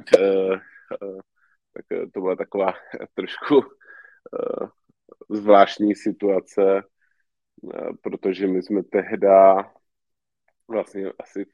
tak 1.73 1.85
to 2.13 2.21
byla 2.21 2.35
taková 2.35 2.73
trošku 3.15 3.61
zvláštní 5.29 5.95
situace, 5.95 6.61
Eh, 6.71 6.94
protože 8.01 8.47
my 8.47 8.63
jsme 8.63 8.83
tehda 8.83 9.71
vlastně 10.67 11.11
asi 11.19 11.45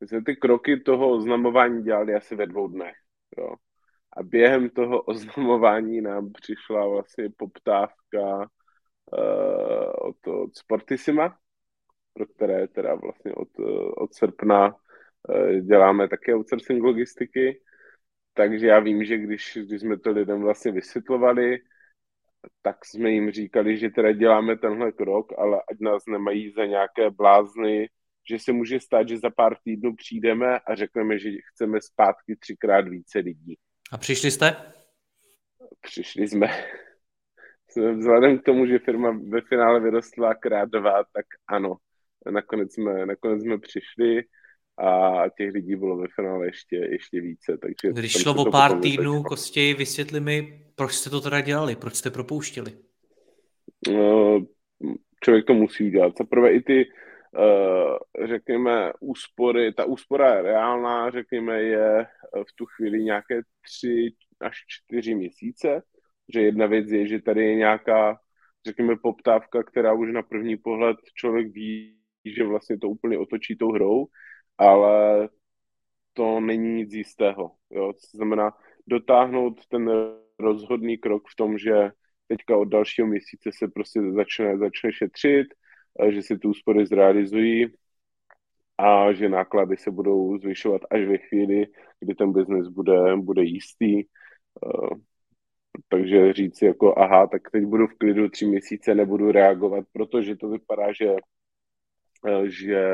my 0.00 0.08
jsme 0.08 0.24
ty 0.24 0.36
kroky 0.36 0.80
toho 0.80 1.10
oznamování 1.10 1.82
dělali 1.82 2.14
asi 2.14 2.36
ve 2.36 2.46
dvou 2.46 2.68
dnech. 2.68 2.96
Jo. 3.38 3.54
A 4.16 4.22
během 4.22 4.70
toho 4.70 5.02
oznamování 5.02 6.00
nám 6.00 6.32
přišla 6.32 6.88
vlastně 6.88 7.28
poptávka 7.36 8.36
uh, 8.36 9.92
od, 9.98 10.26
od 10.26 10.56
Sportissima, 10.56 11.38
pro 12.14 12.26
které 12.26 12.68
teda 12.68 12.94
vlastně 12.94 13.32
od, 13.34 13.48
od 13.96 14.14
srpna 14.14 14.66
uh, 14.68 15.60
děláme 15.60 16.08
také 16.08 16.34
outsourcing 16.34 16.84
logistiky. 16.84 17.62
Takže 18.34 18.66
já 18.66 18.80
vím, 18.80 19.04
že 19.04 19.18
když, 19.18 19.58
když 19.62 19.80
jsme 19.80 19.98
to 19.98 20.10
lidem 20.10 20.40
vlastně 20.40 20.72
vysvětlovali, 20.72 21.58
tak 22.62 22.84
jsme 22.84 23.10
jim 23.10 23.30
říkali, 23.30 23.78
že 23.78 23.90
teda 23.90 24.12
děláme 24.12 24.56
tenhle 24.56 24.92
krok, 24.92 25.32
ale 25.38 25.62
ať 25.72 25.76
nás 25.80 26.02
nemají 26.08 26.52
za 26.52 26.66
nějaké 26.66 27.10
blázny, 27.10 27.88
že 28.30 28.38
se 28.38 28.52
může 28.52 28.80
stát, 28.80 29.08
že 29.08 29.18
za 29.18 29.30
pár 29.30 29.56
týdnů 29.64 29.96
přijdeme 29.96 30.58
a 30.58 30.74
řekneme, 30.74 31.18
že 31.18 31.30
chceme 31.52 31.80
zpátky 31.80 32.36
třikrát 32.36 32.88
více 32.88 33.18
lidí. 33.18 33.58
A 33.92 33.98
přišli 33.98 34.30
jste? 34.30 34.56
Přišli 35.80 36.28
jsme. 36.28 36.46
Vzhledem 37.98 38.38
k 38.38 38.44
tomu, 38.44 38.66
že 38.66 38.78
firma 38.78 39.20
ve 39.28 39.40
finále 39.40 39.80
vyrostla 39.80 40.34
krát 40.34 40.68
dva, 40.68 41.04
tak 41.12 41.26
ano. 41.48 41.76
Nakonec 42.30 42.74
jsme, 42.74 43.06
nakonec 43.06 43.42
jsme 43.42 43.58
přišli 43.58 44.22
a 44.78 45.22
těch 45.38 45.52
lidí 45.52 45.76
bylo 45.76 45.96
ve 45.96 46.06
finále 46.14 46.46
ještě, 46.46 46.76
ještě 46.76 47.20
více. 47.20 47.58
Takže 47.58 48.00
Když 48.00 48.12
šlo 48.12 48.34
o 48.34 48.50
pár 48.50 48.80
týdnů, 48.80 49.22
Kostěji, 49.22 49.74
vysvětli 49.74 50.20
mi, 50.20 50.65
proč 50.76 50.92
jste 50.92 51.10
to 51.10 51.20
teda 51.20 51.40
dělali, 51.40 51.76
proč 51.76 51.94
jste 51.94 52.10
propouštěli? 52.10 52.72
No, 53.88 54.40
člověk 55.24 55.46
to 55.46 55.54
musí 55.54 55.86
udělat. 55.86 56.12
Za 56.18 56.24
prvé 56.24 56.52
i 56.52 56.62
ty, 56.62 56.84
uh, 56.84 58.26
řekněme, 58.26 58.92
úspory, 59.00 59.72
ta 59.72 59.84
úspora 59.84 60.34
je 60.34 60.42
reálná, 60.42 61.10
řekněme, 61.10 61.62
je 61.62 62.06
v 62.48 62.52
tu 62.56 62.66
chvíli 62.66 63.04
nějaké 63.04 63.40
tři 63.64 64.14
až 64.40 64.56
čtyři 64.68 65.14
měsíce, 65.14 65.82
že 66.34 66.40
jedna 66.40 66.66
věc 66.66 66.90
je, 66.90 67.06
že 67.06 67.22
tady 67.22 67.44
je 67.44 67.54
nějaká, 67.54 68.18
řekněme, 68.66 68.96
poptávka, 69.02 69.62
která 69.62 69.92
už 69.92 70.12
na 70.12 70.22
první 70.22 70.56
pohled 70.56 70.96
člověk 71.14 71.46
ví, 71.46 71.98
že 72.36 72.44
vlastně 72.44 72.78
to 72.78 72.88
úplně 72.88 73.18
otočí 73.18 73.56
tou 73.56 73.72
hrou, 73.72 74.06
ale 74.58 75.28
to 76.12 76.40
není 76.40 76.74
nic 76.74 76.92
jistého. 76.92 77.50
Jo? 77.70 77.92
To 77.92 78.16
znamená 78.16 78.52
dotáhnout 78.86 79.66
ten 79.66 79.90
rozhodný 80.38 80.98
krok 80.98 81.22
v 81.32 81.36
tom, 81.36 81.58
že 81.58 81.90
teďka 82.28 82.56
od 82.56 82.64
dalšího 82.64 83.06
měsíce 83.06 83.50
se 83.58 83.68
prostě 83.68 84.00
začne, 84.12 84.58
začne 84.58 84.92
šetřit, 84.92 85.46
že 86.08 86.22
se 86.22 86.38
ty 86.38 86.48
úspory 86.48 86.86
zrealizují 86.86 87.66
a 88.78 89.12
že 89.12 89.28
náklady 89.28 89.76
se 89.76 89.90
budou 89.90 90.38
zvyšovat 90.38 90.82
až 90.90 91.04
ve 91.04 91.18
chvíli, 91.18 91.66
kdy 92.00 92.14
ten 92.14 92.32
biznes 92.32 92.68
bude, 92.68 93.16
bude 93.16 93.42
jistý. 93.42 94.02
Takže 95.88 96.32
říct 96.32 96.62
jako, 96.62 96.98
aha, 96.98 97.26
tak 97.26 97.50
teď 97.50 97.64
budu 97.64 97.86
v 97.86 97.98
klidu 97.98 98.28
tři 98.28 98.46
měsíce, 98.46 98.94
nebudu 98.94 99.32
reagovat, 99.32 99.84
protože 99.92 100.36
to 100.36 100.48
vypadá, 100.48 100.92
že, 100.92 101.14
že 102.44 102.88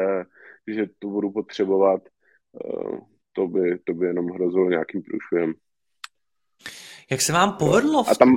že 0.66 0.87
to 0.98 1.09
budu 1.09 1.33
potřebovat, 1.33 2.02
to 3.33 3.46
by, 3.48 3.78
to 3.78 3.94
by 3.94 4.07
jenom 4.07 4.26
hrozilo 4.26 4.70
nějakým 4.70 5.02
průšvihem. 5.02 5.55
Jak 7.10 7.20
se 7.20 7.32
vám 7.32 7.52
povedlo? 7.52 8.04
V... 8.04 8.08
A 8.08 8.14
tam... 8.14 8.28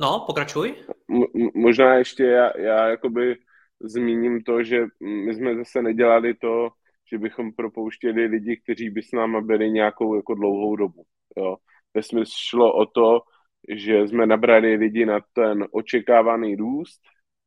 No, 0.00 0.24
pokračuj. 0.26 0.74
M- 1.10 1.50
možná 1.54 1.94
ještě 1.94 2.24
já, 2.24 2.58
já 2.58 2.88
jakoby 2.88 3.36
zmíním 3.80 4.42
to, 4.42 4.62
že 4.62 4.86
my 5.00 5.34
jsme 5.34 5.56
zase 5.56 5.82
nedělali 5.82 6.34
to, 6.34 6.68
že 7.12 7.18
bychom 7.18 7.52
propouštěli 7.52 8.26
lidi, 8.26 8.60
kteří 8.64 8.90
by 8.90 9.02
s 9.02 9.12
náma 9.12 9.40
byli 9.40 9.70
nějakou 9.70 10.14
jako 10.14 10.34
dlouhou 10.34 10.76
dobu. 10.76 11.04
Jo. 11.36 11.56
Ve 11.94 12.02
smyslu 12.02 12.34
šlo 12.36 12.72
o 12.72 12.86
to, 12.86 13.20
že 13.68 14.08
jsme 14.08 14.26
nabrali 14.26 14.74
lidi 14.74 15.06
na 15.06 15.20
ten 15.32 15.66
očekávaný 15.72 16.56
růst, 16.56 17.00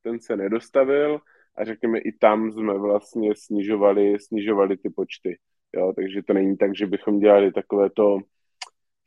ten 0.04 0.20
se 0.20 0.36
nedostavil 0.38 1.20
a 1.58 1.66
řekněme 1.66 2.00
i 2.00 2.12
tam 2.12 2.52
jsme 2.52 2.78
vlastně 2.78 3.32
snižovali, 3.36 4.20
snižovali 4.20 4.78
ty 4.78 4.90
počty. 4.90 5.38
Jo, 5.76 5.94
takže 5.96 6.24
to 6.24 6.34
není 6.34 6.58
tak, 6.58 6.78
že 6.78 6.88
bychom 6.88 7.20
dělali 7.20 7.52
takové 7.52 7.90
to 7.90 8.18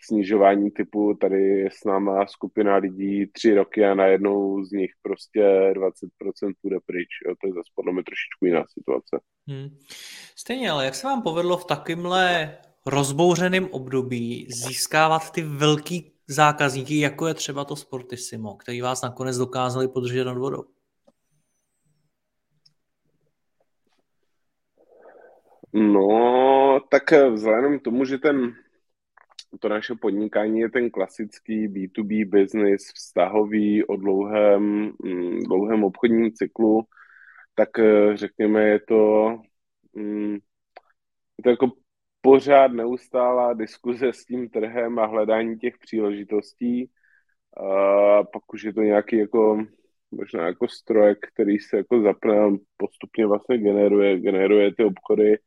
snižování 0.00 0.70
typu, 0.70 1.14
tady 1.20 1.42
je 1.42 1.70
s 1.70 1.84
náma 1.84 2.26
skupina 2.26 2.76
lidí 2.76 3.26
tři 3.26 3.54
roky 3.54 3.84
a 3.84 3.94
najednou 3.94 4.64
z 4.64 4.72
nich 4.72 4.90
prostě 5.02 5.40
20% 5.40 6.52
půjde 6.62 6.76
pryč. 6.86 7.08
Jo, 7.26 7.34
to 7.40 7.46
je 7.46 7.52
zase 7.52 7.70
podle 7.74 7.92
mě 7.92 8.02
trošičku 8.02 8.46
jiná 8.46 8.64
situace. 8.78 9.20
Hmm. 9.48 9.78
Stejně, 10.36 10.70
ale 10.70 10.84
jak 10.84 10.94
se 10.94 11.06
vám 11.06 11.22
povedlo 11.22 11.56
v 11.56 11.64
takýmhle 11.64 12.56
rozbouřeném 12.86 13.68
období 13.70 14.46
získávat 14.50 15.32
ty 15.32 15.42
velký 15.42 16.12
zákazníky, 16.28 17.00
jako 17.00 17.26
je 17.26 17.34
třeba 17.34 17.64
to 17.64 17.76
Sportissimo, 17.76 18.54
který 18.54 18.80
vás 18.80 19.02
nakonec 19.02 19.38
dokázali 19.38 19.88
podržet 19.88 20.24
nad 20.24 20.38
vodou? 20.38 20.64
No, 25.72 26.80
tak 26.88 27.02
vzhledem 27.32 27.78
k 27.78 27.82
tomu, 27.82 28.04
že 28.04 28.18
ten, 28.18 28.54
to 29.60 29.68
naše 29.68 29.94
podnikání 29.94 30.60
je 30.60 30.70
ten 30.70 30.90
klasický 30.90 31.68
B2B 31.68 32.28
business, 32.28 32.92
vztahový 32.94 33.84
o 33.84 33.96
dlouhém, 33.96 34.92
mm, 35.04 35.40
dlouhém 35.44 35.84
obchodním 35.84 36.32
cyklu, 36.32 36.82
tak 37.54 37.78
eh, 37.78 38.16
řekněme, 38.16 38.64
je 38.68 38.80
to, 38.80 39.28
mm, 39.94 40.34
je 41.38 41.42
to 41.44 41.50
jako 41.50 41.72
pořád 42.20 42.72
neustálá 42.72 43.52
diskuze 43.52 44.08
s 44.12 44.24
tím 44.24 44.48
trhem 44.48 44.98
a 44.98 45.06
hledání 45.06 45.58
těch 45.58 45.78
příležitostí. 45.78 46.90
A 47.56 48.24
pak 48.24 48.52
už 48.54 48.62
je 48.62 48.72
to 48.72 48.80
nějaký 48.82 49.18
jako 49.18 49.66
možná 50.10 50.46
jako 50.46 50.68
strojek, 50.68 51.18
který 51.34 51.58
se 51.58 51.76
jako 51.76 52.02
zapne 52.02 52.40
a 52.40 52.50
postupně 52.76 53.26
vlastně 53.26 53.58
generuje, 53.58 54.20
generuje 54.20 54.74
ty 54.74 54.84
obchody 54.84 55.38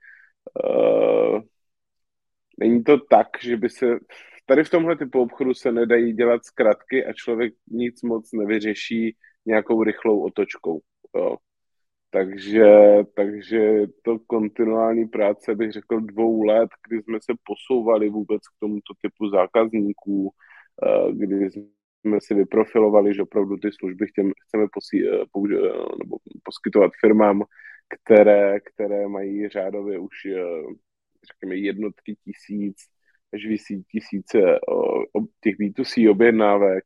uh, 0.63 1.41
není 2.59 2.83
to 2.83 2.97
tak, 2.97 3.27
že 3.41 3.57
by 3.57 3.69
se 3.69 3.99
tady 4.45 4.63
v 4.63 4.69
tomhle 4.69 4.97
typu 4.97 5.21
obchodu 5.21 5.53
se 5.53 5.71
nedají 5.71 6.13
dělat 6.13 6.45
zkratky 6.45 7.05
a 7.05 7.13
člověk 7.13 7.53
nic 7.67 8.01
moc 8.01 8.31
nevyřeší 8.33 9.15
nějakou 9.45 9.83
rychlou 9.83 10.23
otočkou. 10.25 10.79
Jo. 11.15 11.37
Takže, 12.11 12.65
takže 13.15 13.87
to 14.03 14.19
kontinuální 14.19 15.07
práce 15.07 15.55
bych 15.55 15.71
řekl 15.71 15.99
dvou 15.99 16.43
let, 16.43 16.69
kdy 16.87 17.03
jsme 17.03 17.19
se 17.21 17.33
posouvali 17.43 18.09
vůbec 18.09 18.47
k 18.47 18.59
tomuto 18.59 18.93
typu 19.01 19.29
zákazníků, 19.29 20.33
eh, 20.83 21.13
kdy 21.13 21.49
jsme 21.49 22.17
si 22.21 22.33
vyprofilovali, 22.33 23.13
že 23.13 23.21
opravdu 23.21 23.57
ty 23.57 23.71
služby 23.71 24.07
chceme, 24.07 24.31
chceme 24.47 24.67
posí, 24.73 25.07
eh, 25.07 25.25
použi, 25.31 25.55
eh, 25.55 25.95
nebo 26.03 26.17
poskytovat 26.43 26.91
firmám, 27.01 27.43
které, 27.89 28.59
které 28.59 29.07
mají 29.07 29.49
řádově 29.49 29.99
už 29.99 30.27
řekněme 31.27 31.55
jednotky 31.55 32.15
tisíc 32.23 32.77
až 33.33 33.45
vysí 33.45 33.83
tisíce 33.91 34.37
těch 35.41 35.55
B2C 35.55 36.11
objednávek, 36.11 36.83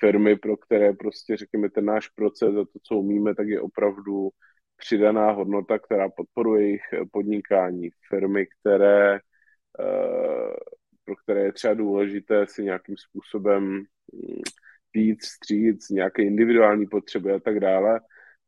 firmy, 0.00 0.36
pro 0.36 0.56
které 0.56 0.92
prostě, 0.92 1.36
řekněme, 1.36 1.70
ten 1.70 1.84
náš 1.84 2.08
proces 2.08 2.56
a 2.56 2.64
to, 2.64 2.78
co 2.82 2.96
umíme, 2.96 3.34
tak 3.34 3.48
je 3.48 3.60
opravdu 3.60 4.28
přidaná 4.76 5.30
hodnota, 5.30 5.78
která 5.78 6.08
podporuje 6.08 6.62
jejich 6.62 6.82
podnikání. 7.12 7.90
Firmy, 8.08 8.46
které, 8.46 9.18
pro 11.04 11.16
které 11.16 11.40
je 11.40 11.52
třeba 11.52 11.74
důležité 11.74 12.46
si 12.46 12.64
nějakým 12.64 12.96
způsobem 12.96 13.84
hm, 14.14 14.42
víc 14.94 15.24
vstříc, 15.24 15.88
nějaké 15.88 16.22
individuální 16.22 16.86
potřeby 16.86 17.32
a 17.32 17.38
tak 17.38 17.60
dále. 17.60 18.00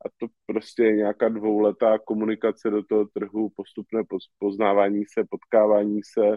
A 0.06 0.08
to 0.18 0.26
prostě 0.46 0.82
je 0.82 0.96
nějaká 0.96 1.28
dvouletá 1.28 1.98
komunikace 1.98 2.70
do 2.70 2.82
toho 2.82 3.04
trhu, 3.04 3.50
postupné 3.56 4.02
poznávání 4.38 5.04
se, 5.04 5.24
potkávání 5.30 6.00
se, 6.14 6.36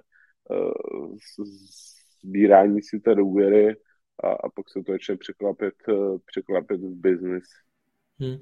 sbírání 2.24 2.82
si 2.82 3.00
té 3.00 3.16
důvěry 3.16 3.76
a, 4.24 4.28
a 4.28 4.50
pak 4.56 4.70
se 4.70 4.84
to 4.86 4.92
začne 4.92 5.18
překlapit, 5.18 5.74
eh, 5.90 6.18
překlapit 6.26 6.82
v 6.82 6.96
biznis. 6.96 7.44
Hmm. 8.20 8.38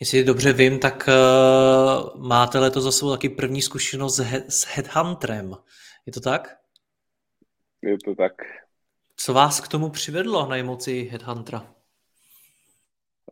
Jestli 0.00 0.24
dobře 0.24 0.52
vím, 0.52 0.78
tak 0.78 1.08
uh, 1.08 2.26
máte 2.26 2.58
letos 2.58 2.84
za 2.84 2.92
sebou 2.92 3.10
taky 3.10 3.28
první 3.28 3.62
zkušenost 3.62 4.16
s, 4.16 4.20
he- 4.20 4.44
s 4.48 4.66
Headhunterem. 4.66 5.54
Je 6.06 6.12
to 6.12 6.20
tak? 6.20 6.56
Je 7.82 7.96
to 8.04 8.14
tak. 8.14 8.32
Co 9.16 9.34
vás 9.34 9.60
k 9.60 9.68
tomu 9.68 9.90
přivedlo 9.90 10.48
na 10.48 10.56
emoci 10.56 11.02
Headhuntera? 11.02 11.74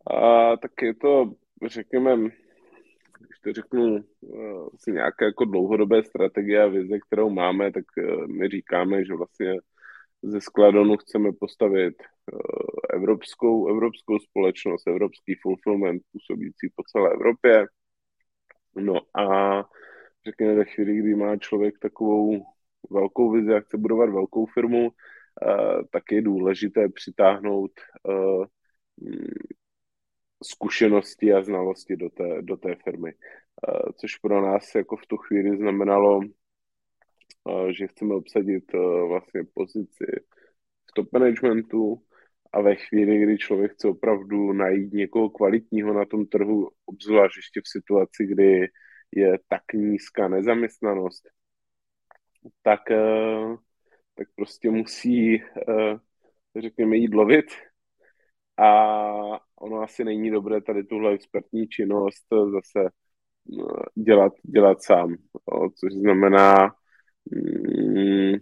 A, 0.07 0.57
tak 0.57 0.73
je 0.83 0.95
to, 0.95 1.33
řekněme, 1.67 2.17
když 3.21 3.39
to 3.45 3.53
řeknu, 3.53 4.05
uh, 4.21 4.69
asi 4.75 4.93
nějaké 4.93 5.25
jako 5.25 5.45
dlouhodobé 5.45 6.03
strategie 6.03 6.63
a 6.63 6.67
vize, 6.67 6.99
kterou 6.99 7.31
máme, 7.31 7.73
tak 7.73 7.85
uh, 7.99 8.27
my 8.27 8.49
říkáme, 8.49 9.05
že 9.05 9.15
vlastně 9.15 9.55
ze 10.23 10.41
Skladonu 10.41 10.97
chceme 10.97 11.31
postavit 11.41 11.95
uh, 12.33 12.41
evropskou, 12.95 13.69
evropskou 13.69 14.19
společnost, 14.19 14.87
evropský 14.87 15.35
fulfillment 15.43 16.03
působící 16.13 16.69
po 16.77 16.83
celé 16.83 17.13
Evropě. 17.13 17.67
No 18.77 19.01
a 19.21 19.25
řekněme 20.27 20.55
ve 20.55 20.65
chvíli, 20.65 20.97
kdy 20.97 21.15
má 21.15 21.37
člověk 21.37 21.79
takovou 21.79 22.45
velkou 22.91 23.31
vizi 23.31 23.55
a 23.55 23.61
chce 23.61 23.79
budovat 23.79 24.11
velkou 24.11 24.47
firmu, 24.47 24.91
tak 25.91 26.03
je 26.13 26.23
důležité 26.23 26.89
přitáhnout 26.89 27.71
zkušenosti 30.45 31.33
a 31.33 31.43
znalosti 31.43 31.97
do 31.97 32.11
té, 32.11 32.43
do 32.43 32.57
té 32.57 32.75
firmy. 32.75 33.15
Eh, 33.69 33.93
což 33.97 34.17
pro 34.17 34.41
nás 34.41 34.75
jako 34.75 34.97
v 34.97 35.07
tu 35.07 35.17
chvíli 35.17 35.57
znamenalo, 35.57 36.21
eh, 36.23 37.73
že 37.73 37.87
chceme 37.87 38.15
obsadit 38.15 38.65
eh, 38.75 38.79
vlastně 39.09 39.41
pozici 39.55 40.07
v 40.91 40.93
top 40.95 41.13
managementu 41.13 42.03
a 42.53 42.61
ve 42.61 42.77
chvíli, 42.77 43.19
kdy 43.19 43.39
člověk 43.39 43.73
chce 43.73 43.89
opravdu 43.89 44.53
najít 44.53 44.93
někoho 44.93 45.31
kvalitního 45.31 45.93
na 45.93 46.05
tom 46.05 46.27
trhu, 46.27 46.71
obzvlášť 46.87 47.37
ještě 47.37 47.61
v 47.61 47.69
situaci, 47.69 48.27
kdy 48.27 48.69
je 49.17 49.39
tak 49.49 49.63
nízká 49.75 50.29
nezaměstnanost, 50.29 51.29
tak, 52.63 52.81
tak 54.15 54.29
prostě 54.37 54.71
musí, 54.71 55.43
řekněme, 56.57 56.97
jít 56.97 57.15
lovit 57.15 57.47
a 58.61 59.41
ono 59.57 59.83
asi 59.83 60.05
není 60.05 60.31
dobré 60.31 60.61
tady 60.61 60.85
tuhle 60.85 61.13
expertní 61.13 61.69
činnost 61.69 62.27
zase 62.31 62.91
no, 63.47 63.67
dělat, 63.95 64.33
dělat 64.43 64.83
sám, 64.83 65.17
což 65.81 65.93
znamená, 65.93 66.75
mm, 67.33 68.35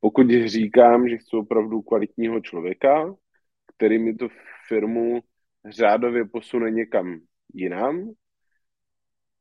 pokud 0.00 0.26
říkám, 0.46 1.08
že 1.08 1.16
chci 1.16 1.36
opravdu 1.36 1.82
kvalitního 1.82 2.40
člověka, 2.40 3.14
který 3.76 3.98
mi 3.98 4.14
tu 4.14 4.28
firmu 4.68 5.20
řádově 5.70 6.24
posune 6.24 6.70
někam 6.70 7.20
jinam, 7.54 8.12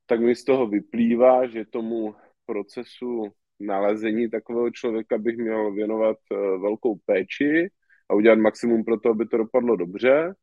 tak 0.06 0.20
mi 0.20 0.36
z 0.36 0.44
toho 0.44 0.68
vyplývá, 0.68 1.48
že 1.48 1.66
tomu 1.66 2.16
procesu 2.46 3.24
nalezení 3.60 4.30
takového 4.30 4.72
člověka 4.72 5.18
bych 5.18 5.38
měl 5.38 5.72
věnovat 5.72 6.18
eh, 6.32 6.36
velkou 6.36 6.96
péči 7.06 7.70
a 8.14 8.16
udělat 8.16 8.40
maximum 8.40 8.84
pro 8.84 9.00
to, 9.00 9.10
aby 9.10 9.26
to 9.26 9.38
dopadlo 9.38 9.76
dobře. 9.76 10.34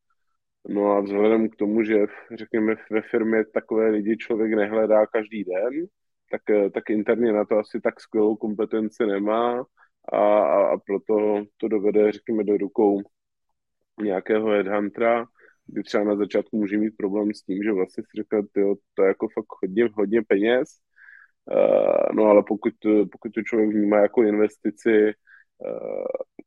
No 0.69 0.93
a 0.93 1.01
vzhledem 1.01 1.49
k 1.49 1.57
tomu, 1.57 1.83
že 1.83 2.07
řekněme 2.35 2.75
ve 2.91 3.03
firmě 3.03 3.45
takové 3.55 3.89
lidi 3.91 4.17
člověk 4.17 4.53
nehledá 4.53 5.07
každý 5.07 5.45
den, 5.45 5.87
tak, 6.31 6.73
tak 6.75 6.91
interně 6.91 7.33
na 7.33 7.45
to 7.45 7.59
asi 7.59 7.81
tak 7.81 8.01
skvělou 8.01 8.37
kompetenci 8.37 9.07
nemá 9.07 9.65
a, 10.13 10.19
a, 10.39 10.75
a 10.75 10.77
proto 10.87 11.45
to 11.57 11.69
dovede, 11.69 12.13
řekněme, 12.13 12.45
do 12.45 12.57
rukou 12.57 13.03
nějakého 14.03 14.49
headhuntera, 14.49 15.25
kdy 15.67 15.83
třeba 15.83 16.05
na 16.05 16.17
začátku 16.17 16.57
může 16.57 16.79
mít 16.79 16.97
problém 16.97 17.35
s 17.35 17.43
tím, 17.43 17.63
že 17.63 17.73
vlastně 17.73 18.03
si 18.03 18.23
řekne, 18.23 18.43
tyjo, 18.53 18.75
to 18.95 19.03
je 19.03 19.09
jako 19.09 19.29
fakt 19.29 19.47
hodně, 19.63 19.89
hodně 19.95 20.23
peněz, 20.29 20.69
uh, 21.53 22.17
no 22.17 22.25
ale 22.25 22.43
pokud, 22.49 22.75
pokud 23.13 23.33
to 23.35 23.43
člověk 23.43 23.71
vnímá 23.71 23.99
jako 23.99 24.23
investici, 24.23 25.13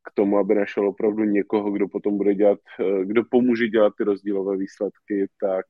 k 0.04 0.12
tomu, 0.13 0.38
aby 0.38 0.56
našel 0.56 0.88
opravdu 0.88 1.23
někoho, 1.23 1.71
kdo 1.71 1.88
potom 1.88 2.17
bude 2.17 2.36
dělat, 2.36 2.60
kdo 3.04 3.23
pomůže 3.32 3.67
dělat 3.67 3.93
ty 3.97 4.04
rozdílové 4.04 4.58
výsledky, 4.58 5.28
tak, 5.41 5.65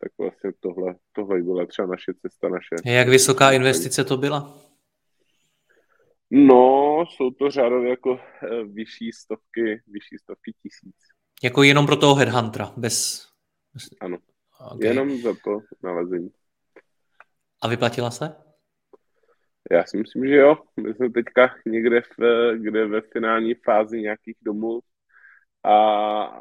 tak 0.00 0.12
vlastně 0.18 0.50
tohle, 0.60 0.94
tohle 1.12 1.42
byla 1.42 1.66
třeba 1.66 1.88
naše 1.88 2.12
cesta, 2.22 2.48
naše. 2.48 2.74
Jak 2.84 3.08
vysoká 3.08 3.50
investice 3.50 4.04
to 4.04 4.16
byla? 4.16 4.58
No, 6.30 7.04
jsou 7.10 7.30
to 7.30 7.50
řádově 7.50 7.90
jako 7.90 8.20
eh, 8.42 8.64
vyšší 8.64 9.12
stovky, 9.12 9.82
vyšší 9.86 10.18
stovky 10.18 10.52
tisíc. 10.62 10.96
Jako 11.42 11.62
jenom 11.62 11.86
pro 11.86 11.96
toho 11.96 12.14
headhuntera, 12.14 12.72
bez... 12.76 13.26
Ano, 14.00 14.18
okay. 14.72 14.88
jenom 14.88 15.18
za 15.20 15.34
to 15.44 15.60
nalezení. 15.82 16.30
A 17.62 17.68
vyplatila 17.68 18.10
se? 18.10 18.47
Já 19.70 19.84
si 19.84 19.96
myslím, 19.96 20.26
že 20.26 20.36
jo. 20.36 20.56
My 20.80 20.94
jsme 20.94 21.10
teďka 21.10 21.54
někde 21.66 22.00
v, 22.00 22.52
kde 22.56 22.86
ve 22.86 23.00
finální 23.00 23.54
fázi 23.54 24.00
nějakých 24.00 24.36
domů 24.42 24.80
a 25.64 26.40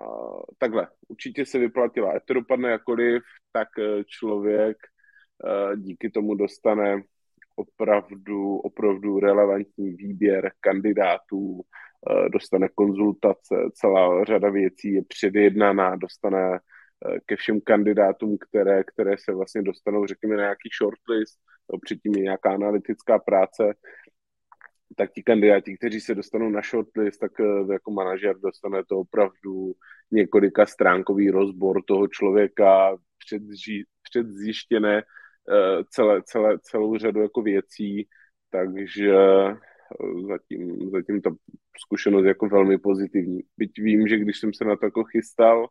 takhle, 0.58 0.88
určitě 1.08 1.46
se 1.46 1.60
vyplatila. 1.60 2.12
Ať 2.12 2.26
to 2.26 2.34
dopadne 2.34 2.70
jakoliv, 2.70 3.24
tak 3.52 3.68
eh, 3.80 4.04
člověk 4.04 4.78
eh, 5.46 5.78
díky 5.78 6.10
tomu 6.10 6.36
dostane 6.36 7.02
opravdu, 7.56 8.58
opravdu 8.58 9.20
relevantní 9.20 9.94
výběr 9.94 10.52
kandidátů, 10.60 11.62
eh, 12.10 12.30
dostane 12.30 12.70
konzultace, 12.76 13.56
celá 13.74 14.24
řada 14.24 14.50
věcí 14.50 14.94
je 14.94 15.02
předjednaná, 15.08 15.96
dostane 15.96 16.60
ke 17.26 17.36
všem 17.36 17.62
kandidátům, 17.62 18.38
které, 18.38 18.84
které 18.84 19.18
se 19.18 19.34
vlastně 19.34 19.62
dostanou, 19.62 20.06
řekněme, 20.06 20.36
na 20.36 20.44
nějaký 20.44 20.70
shortlist, 20.78 21.40
předtím 21.86 22.16
je 22.16 22.22
nějaká 22.22 22.54
analytická 22.54 23.20
práce, 23.20 23.74
tak 24.96 25.12
ti 25.12 25.24
kandidáti, 25.24 25.78
kteří 25.78 26.02
se 26.02 26.16
dostanou 26.16 26.50
na 26.50 26.62
shortlist, 26.62 27.20
tak 27.20 27.32
eh, 27.40 27.74
jako 27.74 27.92
manažer 27.92 28.40
dostane 28.40 28.84
to 28.86 29.00
opravdu 29.00 29.74
několika 30.12 30.66
stránkový 30.66 31.30
rozbor 31.30 31.84
toho 31.88 32.08
člověka, 32.08 32.98
předzži, 33.18 33.86
předzjištěné 34.10 34.98
eh, 34.98 35.84
celé, 35.90 36.22
celé, 36.24 36.60
celou 36.60 36.98
řadu 36.98 37.22
jako 37.22 37.42
věcí, 37.42 38.08
takže 38.50 39.12
eh, 39.12 39.58
zatím, 40.28 40.90
zatím 40.90 41.22
ta 41.22 41.30
zkušenost 41.86 42.26
jako 42.26 42.50
velmi 42.50 42.78
pozitivní. 42.78 43.40
Byť 43.58 43.72
vím, 43.80 44.08
že 44.08 44.18
když 44.18 44.40
jsem 44.40 44.54
se 44.54 44.66
na 44.66 44.76
to 44.76 44.86
jako 44.86 45.04
chystal, 45.04 45.68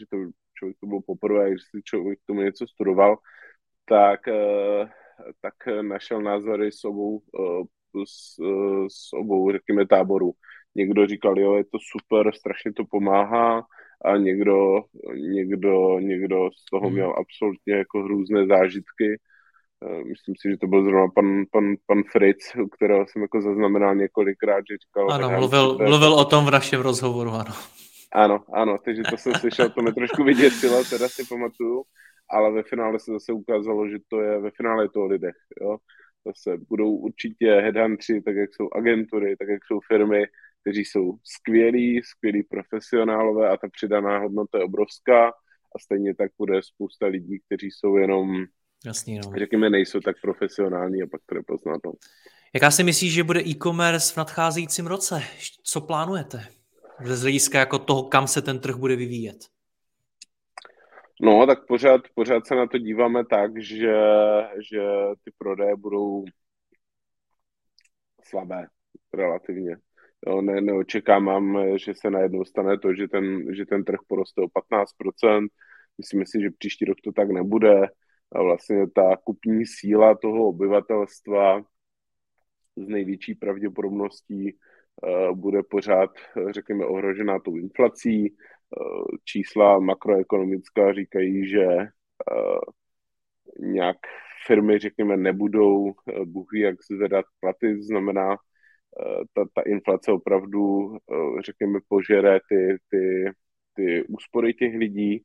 že 0.00 0.06
to 0.10 0.16
člověk 0.54 0.76
to 0.80 0.86
byl 0.86 1.00
poprvé, 1.06 1.50
když 1.50 1.62
si 1.62 1.82
člověk 1.82 2.18
k 2.18 2.26
tomu 2.26 2.42
něco 2.42 2.66
studoval, 2.66 3.18
tak 3.88 4.20
tak 5.40 5.54
našel 5.82 6.22
názory 6.22 6.72
s 6.72 6.84
obou, 6.84 7.22
eh, 7.40 7.64
s, 8.06 8.34
s 8.88 9.12
obou, 9.12 9.52
řekněme, 9.52 9.86
táborů. 9.86 10.32
Někdo 10.74 11.06
říkal, 11.06 11.38
jo, 11.38 11.54
je 11.54 11.64
to 11.64 11.78
super, 11.92 12.32
strašně 12.34 12.72
to 12.72 12.84
pomáhá 12.90 13.66
a 14.04 14.16
někdo, 14.16 14.82
někdo, 15.14 15.98
někdo 16.00 16.48
z 16.58 16.64
toho 16.70 16.86
hmm. 16.86 16.94
měl 16.94 17.14
absolutně 17.18 17.74
jako 17.74 18.08
různé 18.08 18.46
zážitky 18.46 19.18
Eh, 19.84 20.04
myslím 20.04 20.34
si, 20.40 20.50
že 20.50 20.56
to 20.56 20.66
byl 20.66 20.84
zrovna 20.84 21.06
pan, 21.14 21.44
pan, 21.52 21.64
pan 21.86 22.02
Fritz, 22.12 22.54
u 22.64 22.68
kterého 22.68 23.06
jsem 23.08 23.22
jako 23.22 23.42
zaznamenal 23.42 23.94
několikrát, 23.94 24.64
že 24.70 24.76
říkal... 24.86 25.12
Ano, 25.12 25.30
mluvil, 25.30 25.78
mluvil 25.78 26.14
o 26.14 26.24
tom 26.24 26.46
v 26.46 26.50
našem 26.50 26.80
rozhovoru, 26.80 27.30
ano. 27.30 27.54
Ano, 28.12 28.44
ano, 28.52 28.76
takže 28.84 29.02
to 29.10 29.16
jsem 29.16 29.34
slyšel, 29.34 29.70
to 29.70 29.82
mě 29.82 29.92
trošku 29.92 30.24
vyděsilo, 30.24 30.84
teda 30.84 31.08
si 31.08 31.24
pamatuju, 31.28 31.84
ale 32.30 32.52
ve 32.52 32.62
finále 32.62 33.00
se 33.00 33.12
zase 33.12 33.32
ukázalo, 33.32 33.88
že 33.88 33.96
to 34.08 34.20
je, 34.20 34.38
ve 34.38 34.50
finále 34.50 34.84
je 34.84 34.88
to 34.88 35.00
o 35.00 35.06
lidech, 35.06 35.36
jo. 35.60 35.76
Zase 36.26 36.58
budou 36.68 36.96
určitě 36.96 37.46
headhuntři, 37.46 38.22
tak 38.22 38.36
jak 38.36 38.54
jsou 38.54 38.68
agentury, 38.74 39.36
tak 39.36 39.48
jak 39.48 39.64
jsou 39.64 39.80
firmy, 39.80 40.24
kteří 40.60 40.84
jsou 40.84 41.12
skvělí, 41.24 42.02
skvělí 42.02 42.42
profesionálové 42.42 43.48
a 43.48 43.56
ta 43.56 43.68
přidaná 43.68 44.18
hodnota 44.18 44.58
je 44.58 44.64
obrovská 44.64 45.28
a 45.76 45.78
stejně 45.78 46.14
tak 46.14 46.30
bude 46.38 46.62
spousta 46.62 47.06
lidí, 47.06 47.40
kteří 47.46 47.70
jsou 47.70 47.96
jenom 47.96 48.44
Jasný, 48.86 49.18
no. 49.18 49.32
řekněme, 49.38 49.70
nejsou 49.70 50.00
tak 50.00 50.16
profesionální 50.22 51.02
a 51.02 51.06
pak 51.10 51.20
to 51.26 51.34
nepoznat. 51.34 51.80
No. 51.84 51.92
Jaká 52.54 52.70
si 52.70 52.84
myslíš, 52.84 53.12
že 53.12 53.24
bude 53.24 53.40
e-commerce 53.40 54.14
v 54.14 54.16
nadcházejícím 54.16 54.86
roce? 54.86 55.22
Co 55.62 55.80
plánujete? 55.80 56.57
Z 57.04 57.22
hlediska 57.22 57.58
jako 57.58 57.78
toho, 57.78 58.02
kam 58.02 58.26
se 58.26 58.42
ten 58.42 58.60
trh 58.60 58.76
bude 58.76 58.96
vyvíjet? 58.96 59.36
No, 61.20 61.46
tak 61.46 61.66
pořád, 61.66 62.00
pořád 62.14 62.46
se 62.46 62.54
na 62.54 62.66
to 62.66 62.78
díváme 62.78 63.24
tak, 63.24 63.62
že, 63.62 63.94
že 64.70 64.82
ty 65.24 65.30
prodeje 65.38 65.76
budou 65.76 66.24
slabé 68.24 68.66
relativně. 69.14 69.76
Jo, 70.26 70.42
ne, 70.42 70.60
neočekávám, 70.60 71.58
že 71.78 71.94
se 71.94 72.10
najednou 72.10 72.44
stane 72.44 72.78
to, 72.78 72.94
že 72.94 73.08
ten, 73.08 73.54
že 73.54 73.66
ten 73.66 73.84
trh 73.84 74.00
poroste 74.06 74.40
o 74.40 74.48
15%. 74.48 75.46
Myslím 75.98 76.26
si, 76.26 76.40
že 76.40 76.50
příští 76.58 76.84
rok 76.84 76.96
to 77.04 77.12
tak 77.12 77.30
nebude 77.30 77.82
a 78.32 78.42
vlastně 78.42 78.86
ta 78.94 79.16
kupní 79.24 79.66
síla 79.66 80.14
toho 80.14 80.48
obyvatelstva 80.48 81.62
z 82.76 82.88
největší 82.88 83.34
pravděpodobností 83.34 84.58
bude 85.34 85.62
pořád, 85.62 86.10
řekněme, 86.50 86.86
ohrožená 86.86 87.38
tou 87.38 87.56
inflací. 87.56 88.30
Uh, 88.30 88.36
čísla 89.24 89.78
makroekonomická 89.78 90.92
říkají, 90.92 91.48
že 91.48 91.66
nějak 93.60 93.96
firmy, 94.46 94.78
řekněme, 94.78 95.16
nebudou 95.16 95.92
ví, 96.52 96.60
jak 96.60 96.76
zvedat 96.90 97.24
platy, 97.40 97.82
znamená, 97.82 98.36
ta, 99.34 99.44
ta 99.54 99.62
inflace 99.62 100.12
opravdu, 100.12 100.96
řekněme, 101.44 101.78
požere 101.88 102.40
ty, 102.48 102.76
ty, 102.90 103.30
ty 103.74 104.04
úspory 104.08 104.54
těch 104.54 104.74
lidí 104.74 105.22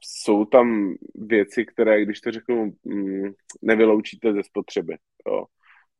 jsou 0.00 0.44
tam 0.44 0.94
věci, 1.14 1.64
které, 1.64 2.04
když 2.04 2.20
to 2.20 2.30
řeknu, 2.30 2.72
mm, 2.84 3.32
nevyloučíte 3.62 4.32
ze 4.32 4.42
spotřeby. 4.42 4.96
Jo. 5.28 5.44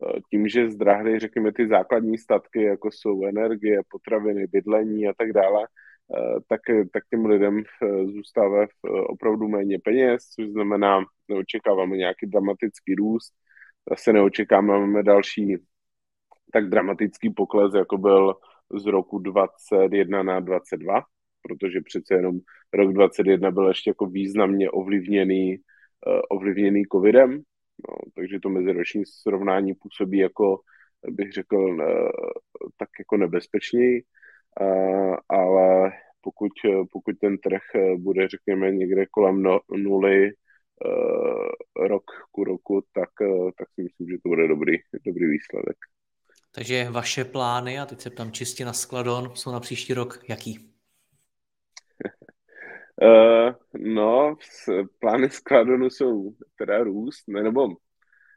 E, 0.02 0.20
tím, 0.30 0.48
že 0.48 0.70
zdrahly, 0.70 1.18
řekněme, 1.18 1.52
ty 1.52 1.68
základní 1.68 2.18
statky, 2.18 2.62
jako 2.62 2.90
jsou 2.90 3.26
energie, 3.26 3.80
potraviny, 3.88 4.46
bydlení 4.46 5.08
a 5.08 5.12
tak 5.18 5.32
dále, 5.32 5.64
e, 5.64 5.66
tak, 6.48 6.60
tak 6.92 7.02
těm 7.10 7.26
lidem 7.26 7.58
e, 7.58 8.06
zůstává 8.06 8.66
opravdu 9.06 9.48
méně 9.48 9.78
peněz, 9.84 10.22
což 10.24 10.48
znamená, 10.48 11.04
neočekáváme 11.28 11.96
nějaký 11.96 12.26
dramatický 12.26 12.94
růst, 12.94 13.32
zase 13.90 14.12
neočekáváme 14.12 15.02
další 15.02 15.56
tak 16.52 16.68
dramatický 16.68 17.30
pokles, 17.30 17.74
jako 17.74 17.98
byl 17.98 18.34
z 18.74 18.86
roku 18.86 19.18
21 19.18 20.22
na 20.22 20.40
22 20.40 21.02
protože 21.48 21.80
přece 21.80 22.14
jenom 22.14 22.38
rok 22.72 22.92
2021 22.92 23.50
byl 23.50 23.68
ještě 23.68 23.90
jako 23.90 24.06
významně 24.06 24.70
ovlivněný, 24.70 25.56
ovlivněný 26.30 26.82
covidem, 26.92 27.42
no, 27.88 27.96
takže 28.14 28.40
to 28.40 28.48
meziroční 28.48 29.06
srovnání 29.06 29.74
působí 29.74 30.18
jako, 30.18 30.60
bych 31.08 31.32
řekl, 31.32 31.56
uh, 31.56 31.78
tak 32.76 32.88
jako 32.98 33.16
nebezpečněji, 33.16 34.02
uh, 34.60 35.16
ale 35.28 35.92
pokud, 36.20 36.52
pokud 36.92 37.18
ten 37.20 37.38
trh 37.38 37.62
bude, 37.96 38.28
řekněme, 38.28 38.70
někde 38.70 39.06
kolem 39.06 39.42
no, 39.42 39.60
nuly 39.76 40.30
rok 41.76 42.04
ku 42.32 42.44
roku, 42.44 42.84
tak, 42.92 43.10
tak 43.58 43.68
si 43.74 43.82
myslím, 43.82 44.08
že 44.08 44.16
to 44.22 44.28
bude 44.28 44.48
dobrý, 44.48 44.76
dobrý 45.06 45.26
výsledek. 45.26 45.76
Takže 46.54 46.86
vaše 46.90 47.24
plány, 47.24 47.78
a 47.78 47.86
teď 47.86 48.00
se 48.00 48.10
ptám 48.10 48.32
čistě 48.32 48.64
na 48.64 48.72
Skladon, 48.72 49.30
jsou 49.34 49.52
na 49.52 49.60
příští 49.60 49.94
rok 49.94 50.24
jaký? 50.28 50.73
Uh, 53.02 53.54
no, 53.74 54.36
plány 54.98 55.30
skladonu 55.30 55.90
jsou 55.90 56.34
teda 56.58 56.78
růst, 56.84 57.24
ne, 57.28 57.42
nebo 57.42 57.68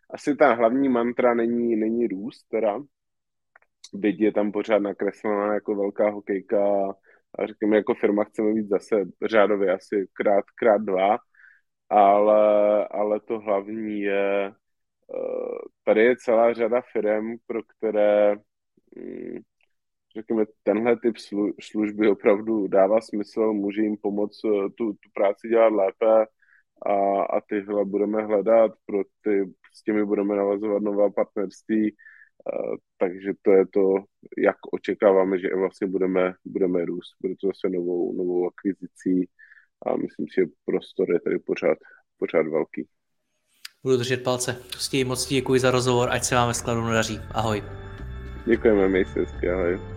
asi 0.09 0.35
ta 0.35 0.53
hlavní 0.53 0.89
mantra 0.89 1.33
není, 1.33 1.75
není 1.75 2.07
růst, 2.07 2.43
teda, 2.49 2.79
byť 3.93 4.19
je 4.21 4.31
tam 4.31 4.51
pořád 4.51 4.79
nakreslená 4.79 5.53
jako 5.53 5.75
velká 5.75 6.09
hokejka 6.09 6.59
a 7.39 7.45
řekněme, 7.47 7.75
jako 7.75 7.93
firma 7.93 8.23
chceme 8.23 8.53
být 8.53 8.69
zase 8.69 8.95
řádově 9.25 9.73
asi 9.73 10.07
krát, 10.13 10.45
krát 10.55 10.81
dva, 10.81 11.17
ale, 11.89 12.87
ale 12.87 13.19
to 13.19 13.39
hlavní 13.39 14.01
je, 14.01 14.53
uh, 15.07 15.57
tady 15.83 16.03
je 16.05 16.15
celá 16.17 16.53
řada 16.53 16.81
firm, 16.81 17.35
pro 17.47 17.63
které 17.63 18.35
um, 18.35 19.43
řekněme, 20.17 20.45
tenhle 20.63 20.97
typ 20.99 21.15
služby 21.61 22.09
opravdu 22.09 22.67
dává 22.67 23.01
smysl, 23.01 23.53
může 23.53 23.81
jim 23.81 23.97
pomoct 23.97 24.39
eh, 24.45 24.69
tu, 24.77 24.93
tu 24.93 25.09
práci 25.13 25.47
dělat 25.49 25.73
lépe 25.73 26.25
a, 26.85 27.21
a 27.23 27.41
tyhle 27.49 27.85
budeme 27.85 28.25
hledat, 28.25 28.71
pro 28.85 29.03
ty, 29.23 29.53
s 29.73 29.83
těmi 29.83 30.05
budeme 30.05 30.35
navazovat 30.35 30.83
nová 30.83 31.09
partnerství, 31.09 31.91
uh, 31.91 32.75
takže 32.97 33.31
to 33.41 33.51
je 33.51 33.65
to, 33.67 33.93
jak 34.37 34.55
očekáváme, 34.71 35.39
že 35.39 35.55
vlastně 35.55 35.87
budeme, 35.87 36.33
budeme 36.45 36.85
růst. 36.85 37.15
Bude 37.21 37.33
to 37.41 37.47
zase 37.47 37.69
novou, 37.69 38.13
novou 38.17 38.47
akvizicí 38.47 39.29
a 39.85 39.97
myslím 39.97 40.25
si, 40.27 40.41
že 40.41 40.45
prostor 40.65 41.13
je 41.13 41.19
tady 41.19 41.39
pořád, 41.39 41.77
pořád 42.17 42.47
velký. 42.47 42.87
Budu 43.83 43.97
držet 43.97 44.23
palce. 44.23 44.53
Prostě 44.69 45.05
moc 45.05 45.27
děkuji 45.27 45.59
za 45.59 45.71
rozhovor, 45.71 46.09
ať 46.11 46.23
se 46.23 46.35
vám 46.35 46.47
ve 46.47 46.53
skladu 46.53 46.81
daří. 46.81 47.19
Ahoj. 47.31 47.63
Děkujeme, 48.45 48.87
měj 48.87 49.05
se 49.05 49.19
hezky, 49.19 49.49
ahoj. 49.49 49.96